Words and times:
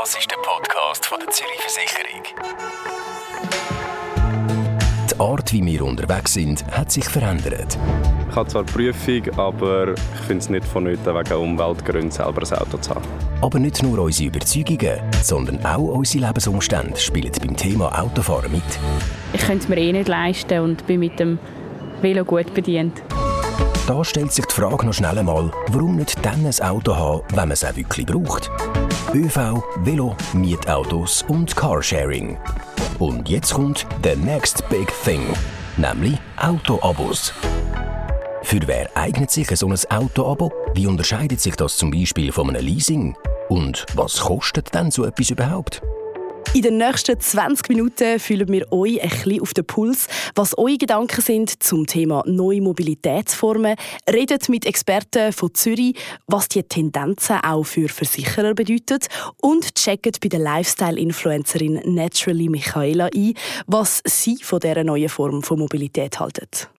Das 0.00 0.16
ist 0.16 0.30
der 0.30 0.36
Podcast 0.36 1.04
von 1.06 1.18
der 1.18 1.28
Zürich 1.28 1.58
Versicherung. 1.58 2.22
Die 5.10 5.20
Art, 5.20 5.52
wie 5.52 5.66
wir 5.66 5.84
unterwegs 5.84 6.34
sind, 6.34 6.64
hat 6.70 6.92
sich 6.92 7.04
verändert. 7.04 7.76
Ich 8.30 8.36
habe 8.36 8.48
zwar 8.48 8.62
Prüfung, 8.62 9.22
aber 9.36 9.94
ich 9.94 10.20
finde 10.28 10.38
es 10.38 10.50
nicht 10.50 10.64
vonnöten, 10.64 11.16
wegen 11.16 11.34
Umweltgründen 11.34 12.12
selber 12.12 12.42
ein 12.42 12.58
Auto 12.58 12.78
zu 12.78 12.94
haben. 12.94 13.04
Aber 13.40 13.58
nicht 13.58 13.82
nur 13.82 13.98
unsere 13.98 14.28
Überzeugungen, 14.28 15.00
sondern 15.20 15.66
auch 15.66 15.88
unsere 15.96 16.28
Lebensumstände 16.28 16.96
spielen 16.96 17.32
beim 17.40 17.56
Thema 17.56 18.00
Autofahren 18.00 18.52
mit. 18.52 18.62
Ich 19.32 19.40
könnte 19.40 19.64
es 19.64 19.68
mir 19.68 19.78
eh 19.78 19.92
nicht 19.92 20.06
leisten 20.06 20.60
und 20.60 20.86
bin 20.86 21.00
mit 21.00 21.18
dem 21.18 21.40
Velo 22.02 22.24
gut 22.24 22.54
bedient. 22.54 23.02
Da 23.88 24.04
stellt 24.04 24.32
sich 24.32 24.44
die 24.44 24.54
Frage 24.54 24.86
noch 24.86 24.94
schnell 24.94 25.18
einmal, 25.18 25.50
warum 25.68 25.96
nicht 25.96 26.24
dann 26.24 26.46
ein 26.46 26.60
Auto 26.62 26.94
haben, 26.94 27.22
wenn 27.30 27.48
man 27.48 27.50
es 27.50 27.64
auch 27.64 27.74
wirklich 27.74 28.06
braucht. 28.06 28.48
ÖV, 29.14 29.62
Velo, 29.84 30.14
Mietautos 30.34 31.24
und 31.28 31.56
Carsharing. 31.56 32.36
Und 32.98 33.28
jetzt 33.28 33.54
kommt 33.54 33.86
the 34.02 34.14
next 34.14 34.68
big 34.68 34.92
thing, 35.02 35.22
nämlich 35.78 36.18
Autoabos. 36.36 37.32
Für 38.42 38.60
wer 38.66 38.94
eignet 38.94 39.30
sich 39.30 39.48
so 39.56 39.68
ein 39.68 39.78
Autoabo? 39.88 40.52
Wie 40.74 40.86
unterscheidet 40.86 41.40
sich 41.40 41.56
das 41.56 41.78
zum 41.78 41.90
Beispiel 41.90 42.32
von 42.32 42.50
einem 42.50 42.64
Leasing? 42.64 43.16
Und 43.48 43.86
was 43.94 44.20
kostet 44.20 44.74
denn 44.74 44.90
so 44.90 45.06
etwas 45.06 45.30
überhaupt? 45.30 45.80
In 46.54 46.62
den 46.62 46.78
nächsten 46.78 47.20
20 47.20 47.68
Minuten 47.68 48.18
fühlen 48.18 48.48
wir 48.48 48.72
euch 48.72 49.00
ein 49.02 49.10
bisschen 49.10 49.42
auf 49.42 49.52
den 49.52 49.66
Puls, 49.66 50.06
was 50.34 50.56
eure 50.56 50.78
Gedanken 50.78 51.20
sind 51.20 51.62
zum 51.62 51.86
Thema 51.86 52.22
neue 52.26 52.62
Mobilitätsformen, 52.62 53.76
redet 54.10 54.48
mit 54.48 54.64
Experten 54.64 55.32
von 55.32 55.54
Zürich, 55.54 55.94
was 56.26 56.48
die 56.48 56.62
Tendenzen 56.62 57.36
auch 57.42 57.64
für 57.64 57.88
Versicherer 57.88 58.54
bedeuten 58.54 59.00
und 59.42 59.74
checkt 59.74 60.20
bei 60.20 60.28
der 60.28 60.40
Lifestyle-Influencerin 60.40 61.82
Naturally 61.84 62.48
Michaela 62.48 63.08
ein, 63.14 63.34
was 63.66 64.02
sie 64.06 64.38
von 64.42 64.60
dieser 64.60 64.84
neuen 64.84 65.10
Form 65.10 65.42
von 65.42 65.58
Mobilität 65.58 66.18
haltet. 66.18 66.70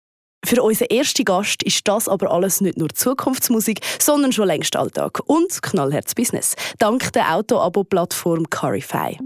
Für 0.47 0.63
unseren 0.63 0.89
ersten 0.89 1.25
Gast 1.25 1.63
ist 1.63 1.87
das 1.87 2.09
aber 2.09 2.31
alles 2.31 2.63
nicht 2.63 2.79
nur 2.79 2.89
Zukunftsmusik, 2.89 3.81
sondern 4.01 4.33
schon 4.33 4.47
längst 4.47 4.77
Alltag 4.77 5.21
und 5.27 5.61
knallherz 5.63 6.15
Business, 6.15 6.55
dank 6.79 7.13
der 7.13 7.35
Auto-Abo-Plattform 7.35 8.49
Carify. 8.49 9.19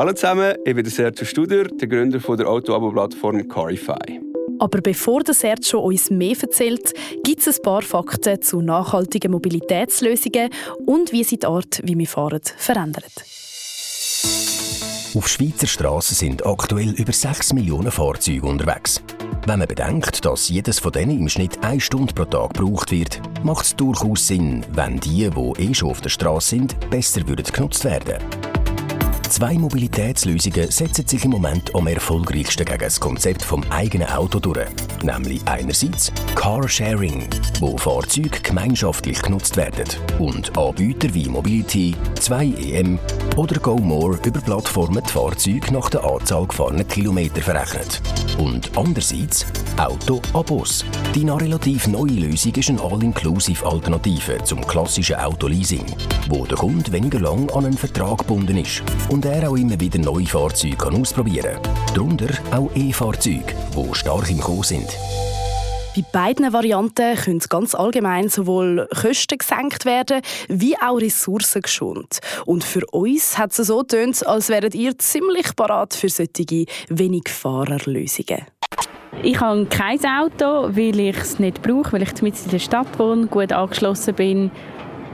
Hallo 0.00 0.14
zusammen, 0.14 0.54
ich 0.64 0.74
bin 0.74 0.86
Sergio 0.86 1.26
Studer, 1.26 1.64
der 1.64 1.86
Gründer 1.86 2.20
der 2.20 2.48
Auto-Abo-Plattform 2.48 3.46
Carify. 3.46 4.18
Aber 4.58 4.80
bevor 4.80 5.22
der 5.22 5.34
Sergio 5.34 5.80
uns 5.80 6.08
mehr 6.08 6.34
erzählt, 6.40 6.94
gibt 7.22 7.46
es 7.46 7.58
ein 7.58 7.62
paar 7.62 7.82
Fakten 7.82 8.40
zu 8.40 8.62
nachhaltigen 8.62 9.30
Mobilitätslösungen 9.30 10.48
und 10.86 11.12
wie 11.12 11.22
sie 11.22 11.36
die 11.36 11.46
Art, 11.46 11.82
wie 11.84 11.98
wir 11.98 12.06
fahren, 12.06 12.40
verändert. 12.56 13.12
Auf 15.14 15.28
Schweizer 15.28 15.66
Straßen 15.66 16.16
sind 16.16 16.46
aktuell 16.46 16.92
über 16.92 17.12
6 17.12 17.52
Millionen 17.52 17.90
Fahrzeuge 17.90 18.46
unterwegs. 18.46 19.02
Wenn 19.44 19.58
man 19.58 19.68
bedenkt, 19.68 20.24
dass 20.24 20.48
jedes 20.48 20.78
von 20.78 20.92
denen 20.92 21.18
im 21.18 21.28
Schnitt 21.28 21.62
eine 21.62 21.78
Stunde 21.78 22.14
pro 22.14 22.24
Tag 22.24 22.54
gebraucht 22.54 22.90
wird, 22.90 23.20
macht 23.44 23.66
es 23.66 23.76
durchaus 23.76 24.26
Sinn, 24.28 24.64
wenn 24.72 24.98
die, 24.98 25.28
die 25.28 25.62
eh 25.62 25.74
schon 25.74 25.90
auf 25.90 26.00
der 26.00 26.08
Straße 26.08 26.48
sind, 26.48 26.88
besser 26.88 27.28
würden 27.28 27.44
genutzt 27.52 27.84
werden. 27.84 28.16
Zwei 29.30 29.54
Mobilitätslösungen 29.54 30.72
setzen 30.72 31.06
sich 31.06 31.24
im 31.24 31.30
Moment 31.30 31.72
am 31.76 31.86
erfolgreichsten 31.86 32.64
gegen 32.64 32.80
das 32.80 32.98
Konzept 32.98 33.44
vom 33.44 33.62
eigenen 33.70 34.08
Auto 34.08 34.40
durch. 34.40 34.66
Nämlich 35.04 35.40
einerseits 35.44 36.10
Carsharing, 36.34 37.28
wo 37.60 37.76
Fahrzeuge 37.76 38.40
gemeinschaftlich 38.42 39.22
genutzt 39.22 39.56
werden 39.56 39.84
und 40.18 40.58
Anbieter 40.58 41.14
wie 41.14 41.28
Mobility, 41.28 41.94
2EM 42.16 42.98
oder 43.36 43.60
GoMore 43.60 44.18
über 44.24 44.40
Plattformen 44.40 45.00
die 45.06 45.12
Fahrzeuge 45.12 45.72
nach 45.72 45.88
der 45.90 46.02
Anzahl 46.02 46.48
gefahrener 46.48 46.84
Kilometer 46.84 47.40
verrechnet. 47.40 48.02
Und 48.36 48.76
andererseits 48.76 49.46
Auto-Abos. 49.76 50.84
Die 51.14 51.24
noch 51.24 51.40
relativ 51.40 51.86
neue 51.86 52.12
Lösung 52.12 52.54
ist 52.54 52.68
eine 52.68 52.82
All-Inclusive-Alternative 52.82 54.42
zum 54.44 54.66
klassischen 54.66 55.16
Autoleasing, 55.16 55.86
wo 56.28 56.44
der 56.46 56.58
Kunde 56.58 56.90
weniger 56.92 57.20
lang 57.20 57.48
an 57.50 57.64
einen 57.64 57.78
Vertrag 57.78 58.18
gebunden 58.18 58.58
ist 58.58 58.82
und 59.08 59.19
er 59.24 59.50
auch 59.50 59.56
immer 59.56 59.78
wieder 59.80 59.98
neue 59.98 60.26
Fahrzeuge 60.26 60.76
kann 60.76 60.94
ausprobieren 60.94 61.60
kann. 61.62 61.94
Darunter 61.94 62.28
auch 62.52 62.70
E-Fahrzeuge, 62.74 63.54
die 63.76 63.94
stark 63.94 64.30
im 64.30 64.40
Kommen 64.40 64.62
sind. 64.62 64.88
Bei 65.96 66.04
beiden 66.12 66.52
Varianten 66.52 67.16
können 67.16 67.40
ganz 67.48 67.74
allgemein 67.74 68.28
sowohl 68.28 68.88
Kosten 68.94 69.38
gesenkt 69.38 69.84
werden, 69.84 70.22
wie 70.48 70.76
auch 70.76 71.00
Ressourcen 71.00 71.62
geschont. 71.62 72.20
Und 72.46 72.62
für 72.62 72.86
uns 72.92 73.36
hat 73.36 73.58
es 73.58 73.66
so 73.66 73.78
getönt, 73.78 74.24
als 74.24 74.48
wäret 74.48 74.74
ihr 74.74 74.96
ziemlich 74.98 75.56
parat 75.56 75.94
für 75.94 76.08
solche 76.08 76.66
wenig 76.88 77.28
Fahrerlösungen. 77.28 78.46
Ich 79.22 79.40
habe 79.40 79.66
kein 79.66 79.98
Auto, 80.04 80.74
weil 80.76 81.00
ich 81.00 81.16
es 81.16 81.38
nicht 81.40 81.60
brauche, 81.62 81.92
weil 81.92 82.02
ich 82.02 82.22
mitten 82.22 82.44
in 82.44 82.50
der 82.52 82.58
Stadt 82.60 82.98
wohne, 82.98 83.26
gut 83.26 83.52
angeschlossen 83.52 84.14
bin. 84.14 84.50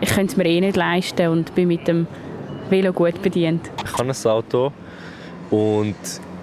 Ich 0.02 0.10
könnte 0.10 0.32
es 0.32 0.36
mir 0.36 0.44
eh 0.44 0.60
nicht 0.60 0.76
leisten 0.76 1.28
und 1.28 1.54
bin 1.54 1.68
mit 1.68 1.88
dem 1.88 2.06
Velo 2.68 2.92
gut 2.92 3.20
bedient. 3.22 3.70
Ich 3.84 3.92
habe 3.92 4.10
ein 4.10 4.26
Auto 4.30 4.72
und 5.50 5.94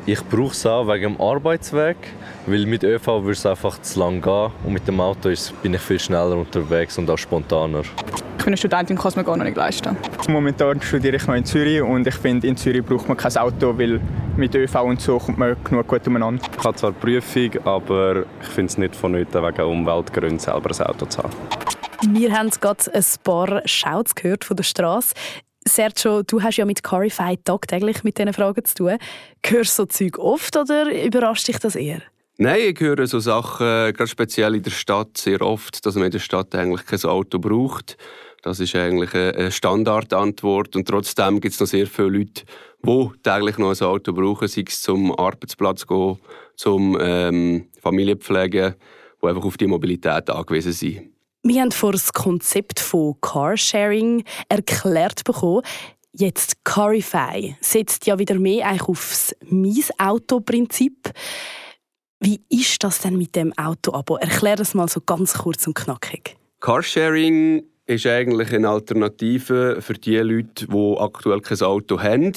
ich 0.06 0.23
brauche 0.25 0.51
es 0.51 0.66
auch 0.66 0.88
wegen 0.88 1.13
dem 1.13 1.22
Arbeitsweg, 1.22 1.97
weil 2.45 2.66
mit 2.66 2.84
ÖV 2.84 3.07
würde 3.07 3.31
es 3.31 3.45
einfach 3.45 3.81
zu 3.81 4.00
lang 4.00 4.22
gehen 4.22 4.51
und 4.66 4.73
mit 4.73 4.88
dem 4.88 5.00
Auto 5.00 5.29
bin 5.62 5.73
ich 5.73 5.81
viel 5.81 6.00
schneller 6.00 6.38
unterwegs 6.38 6.97
und 6.97 7.09
auch 7.09 7.17
spontaner. 7.17 7.81
Ich 7.81 8.45
bin 8.45 8.47
eine 8.47 8.57
Studentin, 8.57 8.97
kann 8.97 9.07
es 9.07 9.16
mir 9.16 9.23
gar 9.23 9.38
nicht 9.38 9.56
leisten. 9.56 9.95
Momentan 10.28 10.81
studiere 10.81 11.16
ich 11.16 11.28
noch 11.28 11.35
in 11.35 11.45
Zürich 11.45 11.81
und 11.81 12.06
ich 12.06 12.16
finde, 12.16 12.47
in 12.47 12.57
Zürich 12.57 12.83
braucht 12.83 13.07
man 13.07 13.16
kein 13.16 13.35
Auto, 13.38 13.78
weil 13.78 14.01
mit 14.35 14.53
ÖV 14.53 14.75
und 14.83 15.01
so 15.01 15.17
kommt 15.17 15.38
man 15.38 15.56
genug 15.63 15.88
gut 15.88 16.06
umeinander. 16.07 16.44
Ich 16.57 16.63
habe 16.63 16.75
zwar 16.75 16.91
Prüfung, 16.91 17.51
aber 17.63 18.23
ich 18.41 18.47
finde 18.47 18.69
es 18.69 18.78
nicht 18.78 18.95
vonnöten, 18.95 19.41
wegen 19.41 19.62
Umweltgründen 19.62 20.39
selber 20.39 20.72
ein 20.72 20.88
Auto 20.88 21.06
zu 21.06 21.23
haben. 21.23 21.33
Wir 22.12 22.38
haben 22.38 22.50
gerade 22.50 22.94
ein 22.94 23.06
paar 23.23 23.62
Shouts 23.66 24.13
gehört 24.13 24.44
von 24.44 24.57
der 24.57 24.63
Straße. 24.63 25.13
Sergio, 25.68 26.24
du 26.24 26.41
hast 26.41 26.57
ja 26.57 26.66
mit 26.66 26.84
Carify 26.84 27.38
tagtäglich 27.44 28.03
mit 28.03 28.18
diesen 28.18 28.34
Fragen 28.34 28.63
zu 28.66 28.75
tun. 28.75 28.97
Hörst 29.46 29.79
du 29.79 29.84
so 29.84 29.85
Zeug 29.85 30.19
oft 30.19 30.56
oder 30.57 30.91
überrascht 31.06 31.47
dich 31.47 31.59
das 31.59 31.75
eher? 31.75 32.01
Nein, 32.38 32.59
ich 32.74 32.79
höre 32.79 33.06
so 33.06 33.19
Sachen, 33.19 33.66
gerade 33.94 34.07
speziell 34.07 34.56
in 34.56 34.63
der 34.63 34.72
Stadt, 34.72 35.18
sehr 35.18 35.41
oft, 35.41 35.85
dass 35.85 35.96
man 35.96 36.06
in 36.06 36.12
der 36.12 36.19
Stadt 36.19 36.53
eigentlich 36.56 36.85
kein 36.85 37.03
Auto 37.03 37.38
braucht. 37.38 37.97
Das 38.41 38.59
ist 38.59 38.75
eigentlich 38.75 39.13
eine 39.13 39.51
Standardantwort. 39.51 40.75
Und 40.75 40.88
trotzdem 40.88 41.40
gibt 41.40 41.53
es 41.53 41.59
noch 41.59 41.68
sehr 41.68 41.88
viele 41.88 42.09
Leute, 42.09 42.44
die 42.81 43.09
täglich 43.24 43.57
noch 43.57 43.69
ein 43.69 43.88
Auto 43.88 44.13
brauchen, 44.13 44.47
sei 44.47 44.66
es 44.68 44.81
zum 44.81 45.18
Arbeitsplatz 45.18 45.88
gehen, 45.88 46.18
zum 46.56 46.97
ähm, 47.00 47.68
Familienpflegen, 47.80 48.75
die 49.22 49.28
einfach 49.28 49.45
auf 49.45 49.56
die 49.56 49.68
Mobilität 49.68 50.30
angewiesen 50.30 50.74
sind. 50.74 51.12
Wir 51.46 51.62
haben 51.62 51.74
vor 51.74 51.92
das 51.92 52.14
Konzept 52.14 52.80
von 52.80 53.20
Carsharing 53.20 54.24
erklärt 54.48 55.26
bekommen. 55.26 55.62
Jetzt 56.14 56.64
Carify 56.64 57.58
setzt 57.59 58.06
ja 58.06 58.18
wieder 58.18 58.36
mehr 58.36 58.66
eigentlich 58.66 58.88
aufs 58.88 59.36
Mies-Auto-Prinzip. 59.50 61.12
Wie 62.22 62.40
ist 62.48 62.81
das 62.86 63.02
denn 63.02 63.18
mit 63.18 63.36
dem 63.36 63.52
Auto-Abo? 63.58 64.16
Erklär 64.16 64.56
das 64.56 64.74
mal 64.74 64.88
so 64.88 65.02
ganz 65.02 65.34
kurz 65.34 65.68
und 65.68 65.74
knackig. 65.74 66.38
Carsharing 66.62 67.64
ist 67.88 68.08
eigentlich 68.08 68.54
eine 68.54 68.70
Alternative 68.70 69.81
für 69.81 69.96
die 69.96 70.16
Leute, 70.20 70.68
die 70.68 70.96
aktuell 70.98 71.42
kein 71.42 71.60
Auto 71.60 72.02
haben 72.02 72.31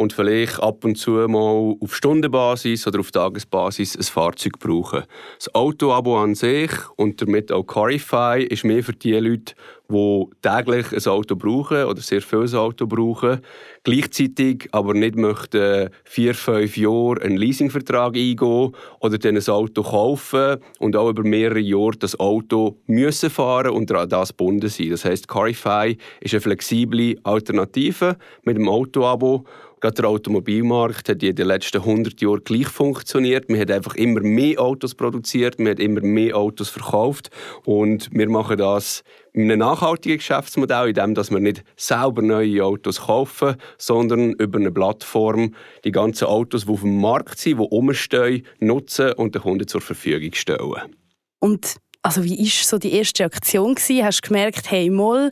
und 0.00 0.14
vielleicht 0.14 0.62
ab 0.62 0.82
und 0.84 0.96
zu 0.96 1.10
mal 1.28 1.76
auf 1.78 1.94
Stundenbasis 1.94 2.86
oder 2.86 3.00
auf 3.00 3.10
Tagesbasis 3.10 3.96
ein 3.96 4.02
Fahrzeug 4.02 4.58
brauchen. 4.58 5.04
Das 5.36 5.54
Autoabo 5.54 6.18
an 6.18 6.34
sich 6.34 6.70
und 6.96 7.20
damit 7.20 7.52
auch 7.52 7.64
Carify 7.64 8.42
ist 8.42 8.64
mehr 8.64 8.82
für 8.82 8.94
die 8.94 9.12
Leute, 9.12 9.54
die 9.90 10.24
täglich 10.40 10.92
ein 10.92 11.12
Auto 11.12 11.36
brauchen 11.36 11.84
oder 11.84 12.00
sehr 12.00 12.22
viel 12.22 12.44
ein 12.44 12.54
Auto 12.54 12.86
brauchen, 12.86 13.40
gleichzeitig 13.84 14.68
aber 14.72 14.94
nicht 14.94 15.16
möchten 15.16 15.90
vier, 16.04 16.34
fünf 16.34 16.76
Jahre 16.78 17.20
einen 17.20 17.36
Leasingvertrag 17.36 18.16
eingehen 18.16 18.72
oder 19.00 19.18
dann 19.18 19.36
ein 19.36 19.48
Auto 19.48 19.82
kaufen 19.82 20.58
und 20.78 20.96
auch 20.96 21.10
über 21.10 21.24
mehrere 21.24 21.58
Jahre 21.58 21.98
das 21.98 22.18
Auto 22.18 22.78
müssen 22.86 23.28
fahren 23.28 23.72
und 23.72 23.92
an 23.92 24.08
das 24.08 24.30
gebunden 24.30 24.68
sein. 24.68 24.90
Das 24.90 25.04
heißt, 25.04 25.28
Carify 25.28 25.98
ist 26.20 26.32
eine 26.32 26.40
flexible 26.40 27.18
Alternative 27.22 28.16
mit 28.44 28.56
dem 28.56 28.68
Autoabo 28.68 29.44
Gerade 29.80 29.94
der 29.94 30.08
Automobilmarkt 30.08 31.08
hat 31.08 31.22
in 31.22 31.34
den 31.34 31.46
letzten 31.46 31.78
100 31.78 32.20
Jahren 32.20 32.44
gleich 32.44 32.68
funktioniert. 32.68 33.48
Man 33.48 33.60
hat 33.60 33.70
einfach 33.70 33.94
immer 33.94 34.20
mehr 34.20 34.60
Autos 34.60 34.94
produziert, 34.94 35.58
man 35.58 35.72
hat 35.72 35.80
immer 35.80 36.02
mehr 36.02 36.36
Autos 36.36 36.68
verkauft 36.68 37.30
und 37.64 38.10
wir 38.12 38.28
machen 38.28 38.58
das 38.58 39.02
in 39.32 39.44
einem 39.44 39.60
nachhaltigen 39.60 40.18
Geschäftsmodell, 40.18 40.88
indem 40.88 41.16
wir 41.16 41.40
nicht 41.40 41.64
selber 41.76 42.20
neue 42.20 42.64
Autos 42.64 43.02
kaufen, 43.02 43.56
sondern 43.78 44.32
über 44.32 44.58
eine 44.58 44.70
Plattform 44.70 45.54
die 45.84 45.92
ganzen 45.92 46.26
Autos, 46.26 46.66
die 46.66 46.72
auf 46.72 46.80
dem 46.80 47.00
Markt 47.00 47.38
sind, 47.38 47.58
die 47.58 47.64
rumstehen, 47.64 48.46
nutzen 48.58 49.12
und 49.12 49.34
den 49.34 49.42
Kunden 49.42 49.66
zur 49.66 49.80
Verfügung 49.80 50.34
stellen. 50.34 50.96
Und 51.38 51.76
also 52.02 52.24
wie 52.24 52.38
war 52.38 52.46
so 52.46 52.78
die 52.78 52.92
erste 52.92 53.22
Reaktion? 53.22 53.76
Hast 53.76 54.24
du 54.24 54.28
gemerkt, 54.28 54.70
hey, 54.70 54.90
mal, 54.90 55.30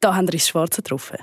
da 0.00 0.14
haben 0.14 0.26
wir 0.28 0.34
ins 0.34 0.48
Schwarze 0.48 0.82
getroffen? 0.82 1.18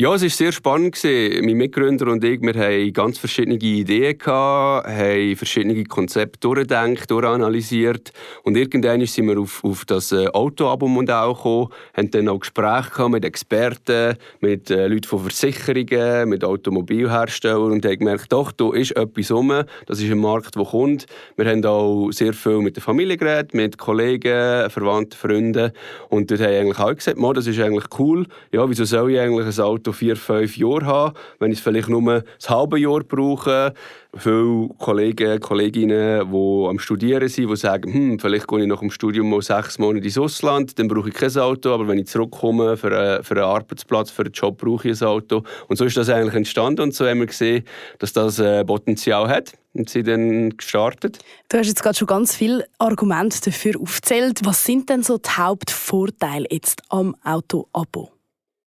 Ja, 0.00 0.14
es 0.14 0.22
war 0.22 0.30
sehr 0.30 0.52
spannend. 0.52 0.98
Mein 1.04 1.54
Mitgründer 1.54 2.06
und 2.10 2.24
ich 2.24 2.40
wir 2.40 2.54
haben 2.54 2.92
ganz 2.94 3.18
verschiedene 3.18 3.56
Ideen, 3.56 4.16
gehabt, 4.16 4.88
haben 4.88 5.36
verschiedene 5.36 5.84
Konzepte 5.84 6.40
durchgedacht, 6.40 7.10
durchanalysiert. 7.10 8.10
Und 8.42 8.56
irgendwann 8.56 9.04
sind 9.04 9.28
wir 9.28 9.38
auf, 9.38 9.62
auf 9.62 9.84
das 9.84 10.10
äh, 10.12 10.28
Auto-Abo-Modell 10.28 11.34
gekommen, 11.34 11.68
haben 11.94 12.10
dann 12.10 12.30
auch 12.30 12.40
Gespräche 12.40 13.06
mit 13.10 13.26
Experten, 13.26 14.16
mit 14.40 14.70
äh, 14.70 14.86
Leuten 14.86 15.06
von 15.06 15.18
Versicherungen, 15.18 16.30
mit 16.30 16.42
Automobilherstellern 16.42 17.72
und 17.72 17.84
haben 17.84 17.98
gemerkt, 17.98 18.32
doch, 18.32 18.50
da 18.50 18.72
ist 18.72 18.92
etwas 18.92 19.30
rum. 19.30 19.52
Das 19.84 20.00
ist 20.00 20.10
ein 20.10 20.18
Markt, 20.18 20.56
der 20.56 20.64
kommt. 20.64 21.04
Wir 21.36 21.44
haben 21.44 21.62
auch 21.66 22.10
sehr 22.12 22.32
viel 22.32 22.60
mit 22.60 22.76
der 22.76 22.82
Familie 22.82 23.18
geredet, 23.18 23.52
mit 23.52 23.76
Kollegen, 23.76 24.70
Verwandten, 24.70 25.18
Freunden. 25.18 25.72
Und 26.08 26.30
dort 26.30 26.40
haben 26.40 26.54
eigentlich 26.54 26.78
auch 26.78 26.94
gesagt, 26.94 27.18
das 27.36 27.46
ist 27.46 27.60
eigentlich 27.60 27.84
cool. 27.98 28.26
Ja, 28.52 28.66
wieso 28.70 28.84
soll 28.86 29.12
ich 29.12 29.20
eigentlich 29.20 29.46
ein 29.46 29.62
Auto 29.62 29.81
Auto 29.82 29.92
vier, 29.92 30.14
fünf 30.16 30.56
Jahre 30.56 30.86
haben, 30.86 31.14
wenn 31.40 31.50
ich 31.50 31.58
es 31.58 31.64
vielleicht 31.64 31.88
nur 31.88 32.00
ein 32.08 32.22
halbes 32.48 32.80
Jahr 32.80 33.00
brauche. 33.00 33.74
Viele 34.16 34.68
Kollegen, 34.78 35.40
Kolleginnen, 35.40 36.30
die 36.30 36.68
am 36.68 36.78
Studieren 36.78 37.26
sind, 37.28 37.50
die 37.50 37.56
sagen, 37.56 37.92
hm, 37.92 38.18
vielleicht 38.20 38.46
gehe 38.46 38.60
ich 38.60 38.68
nach 38.68 38.78
dem 38.78 38.90
Studium 38.90 39.28
mal 39.28 39.42
sechs 39.42 39.78
Monate 39.78 40.04
ins 40.04 40.18
Ausland, 40.18 40.78
dann 40.78 40.86
brauche 40.86 41.08
ich 41.08 41.14
kein 41.14 41.36
Auto, 41.38 41.72
aber 41.72 41.88
wenn 41.88 41.98
ich 41.98 42.06
zurückkomme 42.06 42.76
für 42.76 42.96
einen, 42.96 43.24
für 43.24 43.34
einen 43.34 43.44
Arbeitsplatz, 43.44 44.10
für 44.10 44.22
einen 44.22 44.32
Job, 44.32 44.58
brauche 44.58 44.90
ich 44.90 45.02
ein 45.02 45.08
Auto. 45.08 45.42
Und 45.66 45.76
so 45.76 45.84
ist 45.84 45.96
das 45.96 46.10
eigentlich 46.10 46.34
entstanden 46.34 46.82
und 46.82 46.94
so 46.94 47.06
haben 47.06 47.20
wir 47.20 47.26
gesehen, 47.26 47.64
dass 47.98 48.12
das 48.12 48.38
äh, 48.38 48.64
Potenzial 48.64 49.28
hat 49.28 49.54
und 49.72 49.88
sie 49.88 50.02
dann 50.02 50.50
gestartet. 50.56 51.18
Du 51.48 51.58
hast 51.58 51.66
jetzt 51.66 51.82
gerade 51.82 51.96
schon 51.96 52.06
ganz 52.06 52.36
viele 52.36 52.66
Argumente 52.78 53.40
dafür 53.42 53.80
aufgezählt. 53.80 54.40
Was 54.44 54.62
sind 54.62 54.90
denn 54.90 55.02
so 55.02 55.18
die 55.18 55.30
Hauptvorteile 55.30 56.46
jetzt 56.50 56.82
am 56.90 57.16
Auto-Abo? 57.24 58.12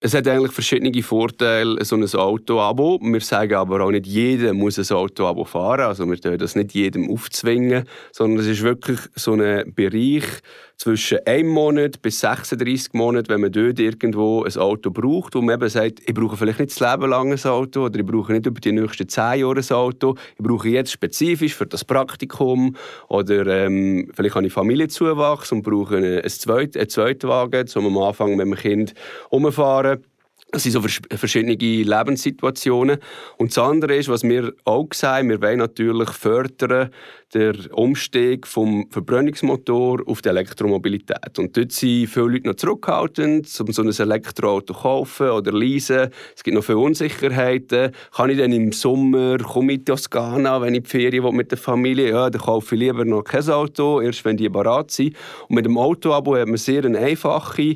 Es 0.01 0.13
hat 0.13 0.27
eigentlich 0.27 0.51
verschiedene 0.51 1.01
Vorteile, 1.01 1.83
so 1.83 1.95
ein 1.95 2.03
Auto-Abo. 2.03 2.99
Wir 3.01 3.21
sagen 3.21 3.53
aber 3.55 3.81
auch 3.81 3.91
nicht, 3.91 4.05
jeder 4.05 4.53
muss 4.53 4.77
ein 4.77 4.95
Auto-Abo 4.95 5.45
fahren. 5.45 5.81
Also 5.81 6.05
wir 6.07 6.17
dürfen 6.17 6.37
das 6.37 6.55
nicht 6.55 6.73
jedem 6.73 7.09
aufzwingen, 7.09 7.85
sondern 8.11 8.39
es 8.41 8.47
ist 8.47 8.61
wirklich 8.61 8.99
so 9.15 9.33
ein 9.33 9.73
Bereich 9.73 10.25
zwischen 10.77 11.19
einem 11.25 11.49
Monat 11.49 12.01
bis 12.01 12.19
36 12.19 12.93
Monaten, 12.93 13.29
wenn 13.29 13.41
man 13.41 13.51
dort 13.51 13.79
irgendwo 13.79 14.43
ein 14.43 14.55
Auto 14.57 14.91
braucht, 14.91 15.35
wo 15.35 15.41
man 15.41 15.55
eben 15.55 15.69
sagt, 15.69 16.01
ich 16.05 16.13
brauche 16.13 16.37
vielleicht 16.37 16.59
nicht 16.59 16.79
das 16.79 16.91
Leben 16.91 17.09
lang 17.09 17.31
ein 17.31 17.45
Auto 17.45 17.85
oder 17.85 17.99
ich 17.99 18.05
brauche 18.05 18.33
nicht 18.33 18.45
über 18.45 18.59
die 18.59 18.71
nächsten 18.71 19.07
10 19.07 19.39
Jahre 19.39 19.59
ein 19.59 19.71
Auto, 19.71 20.15
ich 20.37 20.43
brauche 20.43 20.69
jetzt 20.69 20.91
spezifisch 20.91 21.55
für 21.55 21.65
das 21.65 21.85
Praktikum 21.85 22.75
oder 23.07 23.47
ähm, 23.47 24.11
vielleicht 24.13 24.35
habe 24.35 24.47
ich 24.47 24.53
Familienzuwachs 24.53 25.51
und 25.51 25.63
brauche 25.63 25.97
einen, 25.97 26.19
einen, 26.19 26.29
Zweit-, 26.29 26.77
einen 26.77 26.89
Zweitwagen, 26.89 27.67
um 27.75 27.85
am 27.85 27.97
Anfang 28.03 28.35
mit 28.35 28.45
dem 28.45 28.55
Kind 28.55 28.93
umzufahren. 29.29 30.03
Das 30.51 30.63
sind 30.63 30.71
so 30.71 30.81
verschiedene 30.81 31.55
Lebenssituationen. 31.55 32.99
Und 33.37 33.51
das 33.51 33.57
andere 33.57 33.95
ist, 33.95 34.07
was 34.07 34.23
wir 34.23 34.53
auch 34.63 34.87
sehen, 34.93 35.29
wir 35.29 35.41
wollen 35.41 35.57
natürlich 35.57 36.09
fördern 36.11 36.91
den 37.33 37.65
Umstieg 37.71 38.47
vom 38.47 38.87
Verbrennungsmotor 38.89 40.03
auf 40.05 40.21
die 40.21 40.29
Elektromobilität. 40.29 41.37
Und 41.39 41.57
dort 41.57 41.71
sind 41.73 42.07
viele 42.07 42.27
Leute 42.27 42.47
noch 42.47 42.55
zurückhaltend, 42.55 43.49
um 43.59 43.73
so 43.73 43.81
ein 43.81 43.89
Elektroauto 43.89 44.73
zu 44.73 44.79
kaufen 44.79 45.29
oder 45.29 45.51
leisen. 45.51 46.09
Es 46.35 46.43
gibt 46.43 46.55
noch 46.55 46.63
viele 46.63 46.77
Unsicherheiten. 46.77 47.91
Kann 48.15 48.29
ich 48.29 48.37
dann 48.37 48.53
im 48.53 48.71
Sommer, 48.71 49.37
komme 49.39 49.73
ich 49.73 49.79
in 49.79 49.85
Toskana, 49.85 50.61
wenn 50.61 50.75
ich 50.75 50.83
die 50.83 50.89
Ferien 50.89 51.35
mit 51.35 51.51
der 51.51 51.57
Familie 51.57 52.11
ja, 52.11 52.29
dann 52.29 52.41
kaufe 52.41 52.75
ich 52.75 52.79
lieber 52.79 53.03
noch 53.03 53.23
kein 53.23 53.49
Auto, 53.49 53.99
erst 53.99 54.23
wenn 54.23 54.37
die 54.37 54.47
bereit 54.47 54.91
sind. 54.91 55.17
Und 55.49 55.55
mit 55.55 55.65
dem 55.65 55.77
Auto-Abo 55.77 56.37
hat 56.37 56.47
man 56.47 56.57
sehr 56.57 56.85
eine 56.85 56.99
einfache 56.99 57.75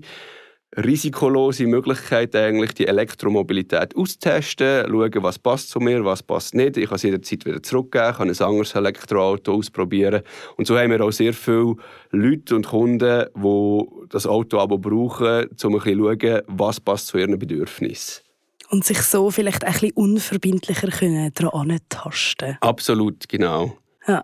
risikolose 0.78 1.66
Möglichkeit, 1.66 2.36
eigentlich 2.36 2.74
die 2.74 2.88
Elektromobilität 2.88 3.96
auszutesten, 3.96 4.86
schauen, 4.88 5.24
was 5.24 5.40
passt 5.40 5.70
zu 5.70 5.80
mir, 5.80 6.06
was 6.06 6.22
passt 6.22 6.54
nicht. 6.54 6.78
Ich 6.78 6.88
kann 6.88 6.98
es 6.98 7.04
jederzeit 7.04 7.46
wieder 7.46 7.64
zurückgeben, 7.64 8.14
kann 8.14 8.30
ein 8.30 8.42
anderes 8.42 8.76
Elektroauto 8.76 9.54
ausprobieren. 9.54 10.22
Und 10.58 10.68
so 10.68 10.78
haben 10.78 10.92
wir 10.92 11.02
auch 11.02 11.12
sehr 11.12 11.34
viele 11.34 11.76
Leute 12.12 12.56
und 12.56 12.68
Kunden, 12.68 13.26
die 13.36 13.84
das 14.10 14.28
Auto 14.28 14.60
aber 14.60 14.78
brauchen, 14.78 15.48
um 15.64 15.76
ein 15.76 15.82
bisschen 15.82 16.00
zu 16.00 16.20
schauen, 16.20 16.42
was 16.48 16.80
passt 16.80 17.08
zu 17.08 17.18
ihren 17.18 17.40
Bedürfnissen. 17.40 18.24
Und 18.70 18.86
sich 18.86 19.02
so 19.02 19.32
vielleicht 19.32 19.64
ein 19.64 19.74
bisschen 19.74 19.92
unverbindlicher 19.94 21.32
daran 21.34 21.80
tasten 21.90 22.58
Absolut, 22.62 23.28
genau. 23.28 23.76
Ja. 24.08 24.24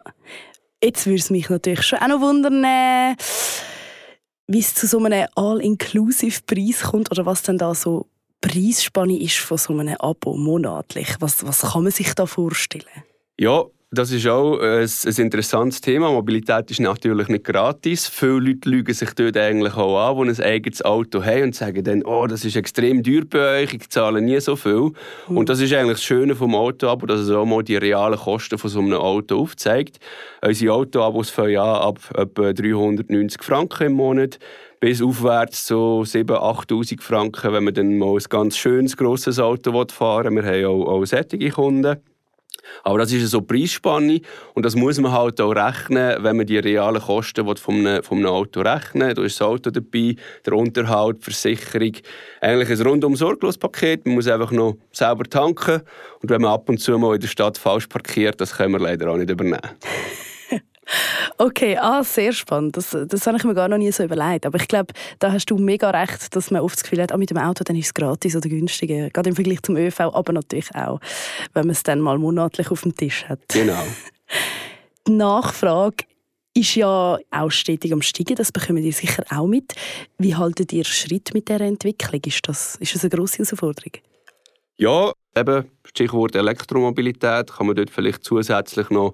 Jetzt 0.83 1.07
würde 1.07 1.19
es 1.19 1.31
mich 1.31 1.49
natürlich 1.49 1.81
schon 1.81 1.97
auch 1.97 2.07
noch 2.07 2.21
wundern, 2.21 2.63
äh, 2.63 3.15
wie 4.47 4.59
es 4.59 4.73
zu 4.73 4.87
so 4.87 4.99
einem 4.99 5.27
All-Inclusive-Preis 5.35 6.83
kommt 6.83 7.11
oder 7.11 7.25
was 7.25 7.43
denn 7.43 7.57
da 7.57 7.73
so 7.73 8.07
Preisspanne 8.41 9.19
ist 9.19 9.37
von 9.37 9.57
so 9.57 9.77
einem 9.77 9.95
Abo 9.97 10.35
monatlich. 10.35 11.15
Was, 11.19 11.45
was 11.45 11.61
kann 11.61 11.83
man 11.83 11.91
sich 11.91 12.13
da 12.13 12.25
vorstellen? 12.25 12.85
Ja, 13.39 13.63
das 13.97 14.11
ist 14.11 14.27
auch 14.27 14.59
ein, 14.59 14.87
ein, 14.87 15.15
interessantes 15.17 15.81
Thema. 15.81 16.11
Mobilität 16.11 16.69
ist 16.71 16.79
natürlich 16.79 17.27
nicht 17.27 17.43
gratis. 17.43 18.07
Viele 18.07 18.39
Leute 18.39 18.69
lügen 18.69 18.93
sich 18.93 19.09
dort 19.13 19.37
eigentlich 19.37 19.73
auch 19.75 19.97
an, 19.97 20.27
die 20.27 20.41
ein 20.41 20.45
eigenes 20.45 20.83
Auto 20.83 21.23
haben 21.23 21.43
und 21.43 21.55
sagen 21.55 21.83
dann, 21.83 22.03
oh, 22.03 22.27
das 22.27 22.45
ist 22.45 22.55
extrem 22.55 23.03
teuer 23.03 23.23
bei 23.29 23.63
euch, 23.63 23.73
ich 23.73 23.89
zahle 23.89 24.21
nie 24.21 24.39
so 24.39 24.55
viel. 24.55 24.91
Mhm. 25.27 25.37
Und 25.37 25.49
das 25.49 25.59
ist 25.61 25.73
eigentlich 25.73 25.97
das 25.97 26.03
Schöne 26.03 26.35
vom 26.35 26.55
Auto-Abo, 26.55 27.05
dass 27.05 27.21
es 27.21 27.29
auch 27.31 27.45
mal 27.45 27.63
die 27.63 27.77
realen 27.77 28.19
Kosten 28.19 28.57
von 28.57 28.69
so 28.69 28.79
einem 28.79 28.93
Auto 28.93 29.39
aufzeigt. 29.39 29.99
Unsere 30.41 30.73
Auto-Abos 30.73 31.29
fangen 31.29 31.57
an 31.57 31.81
ab 31.81 31.99
etwa 32.15 32.53
390 32.53 33.43
Franken 33.43 33.87
im 33.87 33.93
Monat 33.93 34.39
bis 34.79 35.01
aufwärts 35.01 35.65
zu 35.65 36.03
7.000, 36.05 36.67
8'000 36.67 37.01
Franken, 37.01 37.53
wenn 37.53 37.63
man 37.63 37.73
dann 37.73 37.97
mal 37.97 38.15
ein 38.15 38.23
ganz 38.29 38.57
schönes, 38.57 38.95
grosses 38.95 39.39
Auto 39.39 39.71
fahren 39.87 40.35
will. 40.35 40.43
Wir 40.43 40.51
haben 40.51 40.81
auch, 40.81 40.87
auch 40.87 41.05
solche 41.05 41.49
Kunden. 41.49 41.97
Aber 42.83 42.99
das 42.99 43.11
ist 43.11 43.29
so 43.31 43.39
eine 43.39 43.47
Preisspanne 43.47 44.21
und 44.53 44.65
das 44.65 44.75
muss 44.75 44.99
man 44.99 45.11
halt 45.11 45.39
auch 45.41 45.51
rechnen, 45.51 46.23
wenn 46.23 46.37
man 46.37 46.45
die 46.45 46.57
realen 46.57 47.01
Kosten 47.01 47.45
von 47.57 47.75
einem, 47.75 48.03
von 48.03 48.19
einem 48.19 48.27
Auto 48.27 48.61
rechnen 48.61 49.13
Da 49.13 49.23
ist 49.23 49.39
das 49.39 49.47
Auto 49.47 49.71
dabei, 49.71 50.15
der 50.45 50.53
Unterhalt, 50.53 51.17
die 51.19 51.23
Versicherung. 51.31 51.93
Eigentlich 52.41 52.69
ein 52.69 52.87
rundum 52.87 53.15
sorglos 53.15 53.57
Paket. 53.57 54.05
Man 54.05 54.15
muss 54.15 54.27
einfach 54.27 54.51
noch 54.51 54.77
selber 54.91 55.23
tanken 55.25 55.81
und 56.21 56.29
wenn 56.29 56.41
man 56.41 56.51
ab 56.51 56.69
und 56.69 56.79
zu 56.79 56.97
mal 56.97 57.15
in 57.15 57.21
der 57.21 57.27
Stadt 57.27 57.57
falsch 57.57 57.87
parkiert, 57.87 58.39
das 58.41 58.55
können 58.55 58.73
wir 58.73 58.79
leider 58.79 59.09
auch 59.11 59.17
nicht 59.17 59.29
übernehmen. 59.29 59.61
Okay, 61.37 61.77
ah, 61.77 62.03
sehr 62.03 62.31
spannend. 62.31 62.77
Das, 62.77 62.95
das 63.07 63.27
habe 63.27 63.37
ich 63.37 63.43
mir 63.43 63.53
gar 63.53 63.67
noch 63.67 63.77
nie 63.77 63.91
so 63.91 64.03
überlegt. 64.03 64.45
Aber 64.45 64.59
ich 64.59 64.67
glaube, 64.67 64.93
da 65.19 65.31
hast 65.31 65.45
du 65.47 65.57
mega 65.57 65.89
recht, 65.89 66.35
dass 66.35 66.51
man 66.51 66.61
oft 66.61 66.75
das 66.75 66.83
Gefühl 66.83 67.01
hat, 67.01 67.11
ah, 67.11 67.17
mit 67.17 67.29
dem 67.29 67.37
Auto 67.37 67.63
dann 67.63 67.75
ist 67.75 67.87
es 67.87 67.93
gratis 67.93 68.35
oder 68.35 68.49
günstiger. 68.49 69.09
Gerade 69.09 69.29
im 69.29 69.35
Vergleich 69.35 69.61
zum 69.63 69.77
ÖV, 69.77 69.99
aber 69.99 70.33
natürlich 70.33 70.73
auch, 70.75 70.99
wenn 71.53 71.65
man 71.65 71.71
es 71.71 71.83
dann 71.83 71.99
mal 71.99 72.17
monatlich 72.17 72.71
auf 72.71 72.83
dem 72.83 72.95
Tisch 72.95 73.25
hat. 73.25 73.39
Genau. 73.49 73.83
Die 75.07 75.11
Nachfrage 75.11 76.05
ist 76.53 76.75
ja 76.75 77.17
auch 77.31 77.49
stetig 77.49 77.91
am 77.91 78.01
Steigen. 78.01 78.35
Das 78.35 78.51
bekommen 78.51 78.83
ihr 78.83 78.93
sicher 78.93 79.23
auch 79.29 79.47
mit. 79.47 79.73
Wie 80.17 80.35
haltet 80.35 80.71
ihr 80.71 80.85
Schritt 80.85 81.33
mit 81.33 81.49
dieser 81.49 81.61
Entwicklung? 81.61 82.21
Ist 82.25 82.47
das, 82.47 82.75
ist 82.77 82.95
das 82.95 83.03
eine 83.03 83.09
grosse 83.09 83.39
Herausforderung? 83.39 83.91
Ja, 84.77 85.11
eben 85.37 85.65
Stichwort 85.83 86.35
Elektromobilität, 86.35 87.51
kann 87.53 87.67
man 87.67 87.75
dort 87.75 87.89
vielleicht 87.89 88.23
zusätzlich 88.23 88.89
noch 88.89 89.13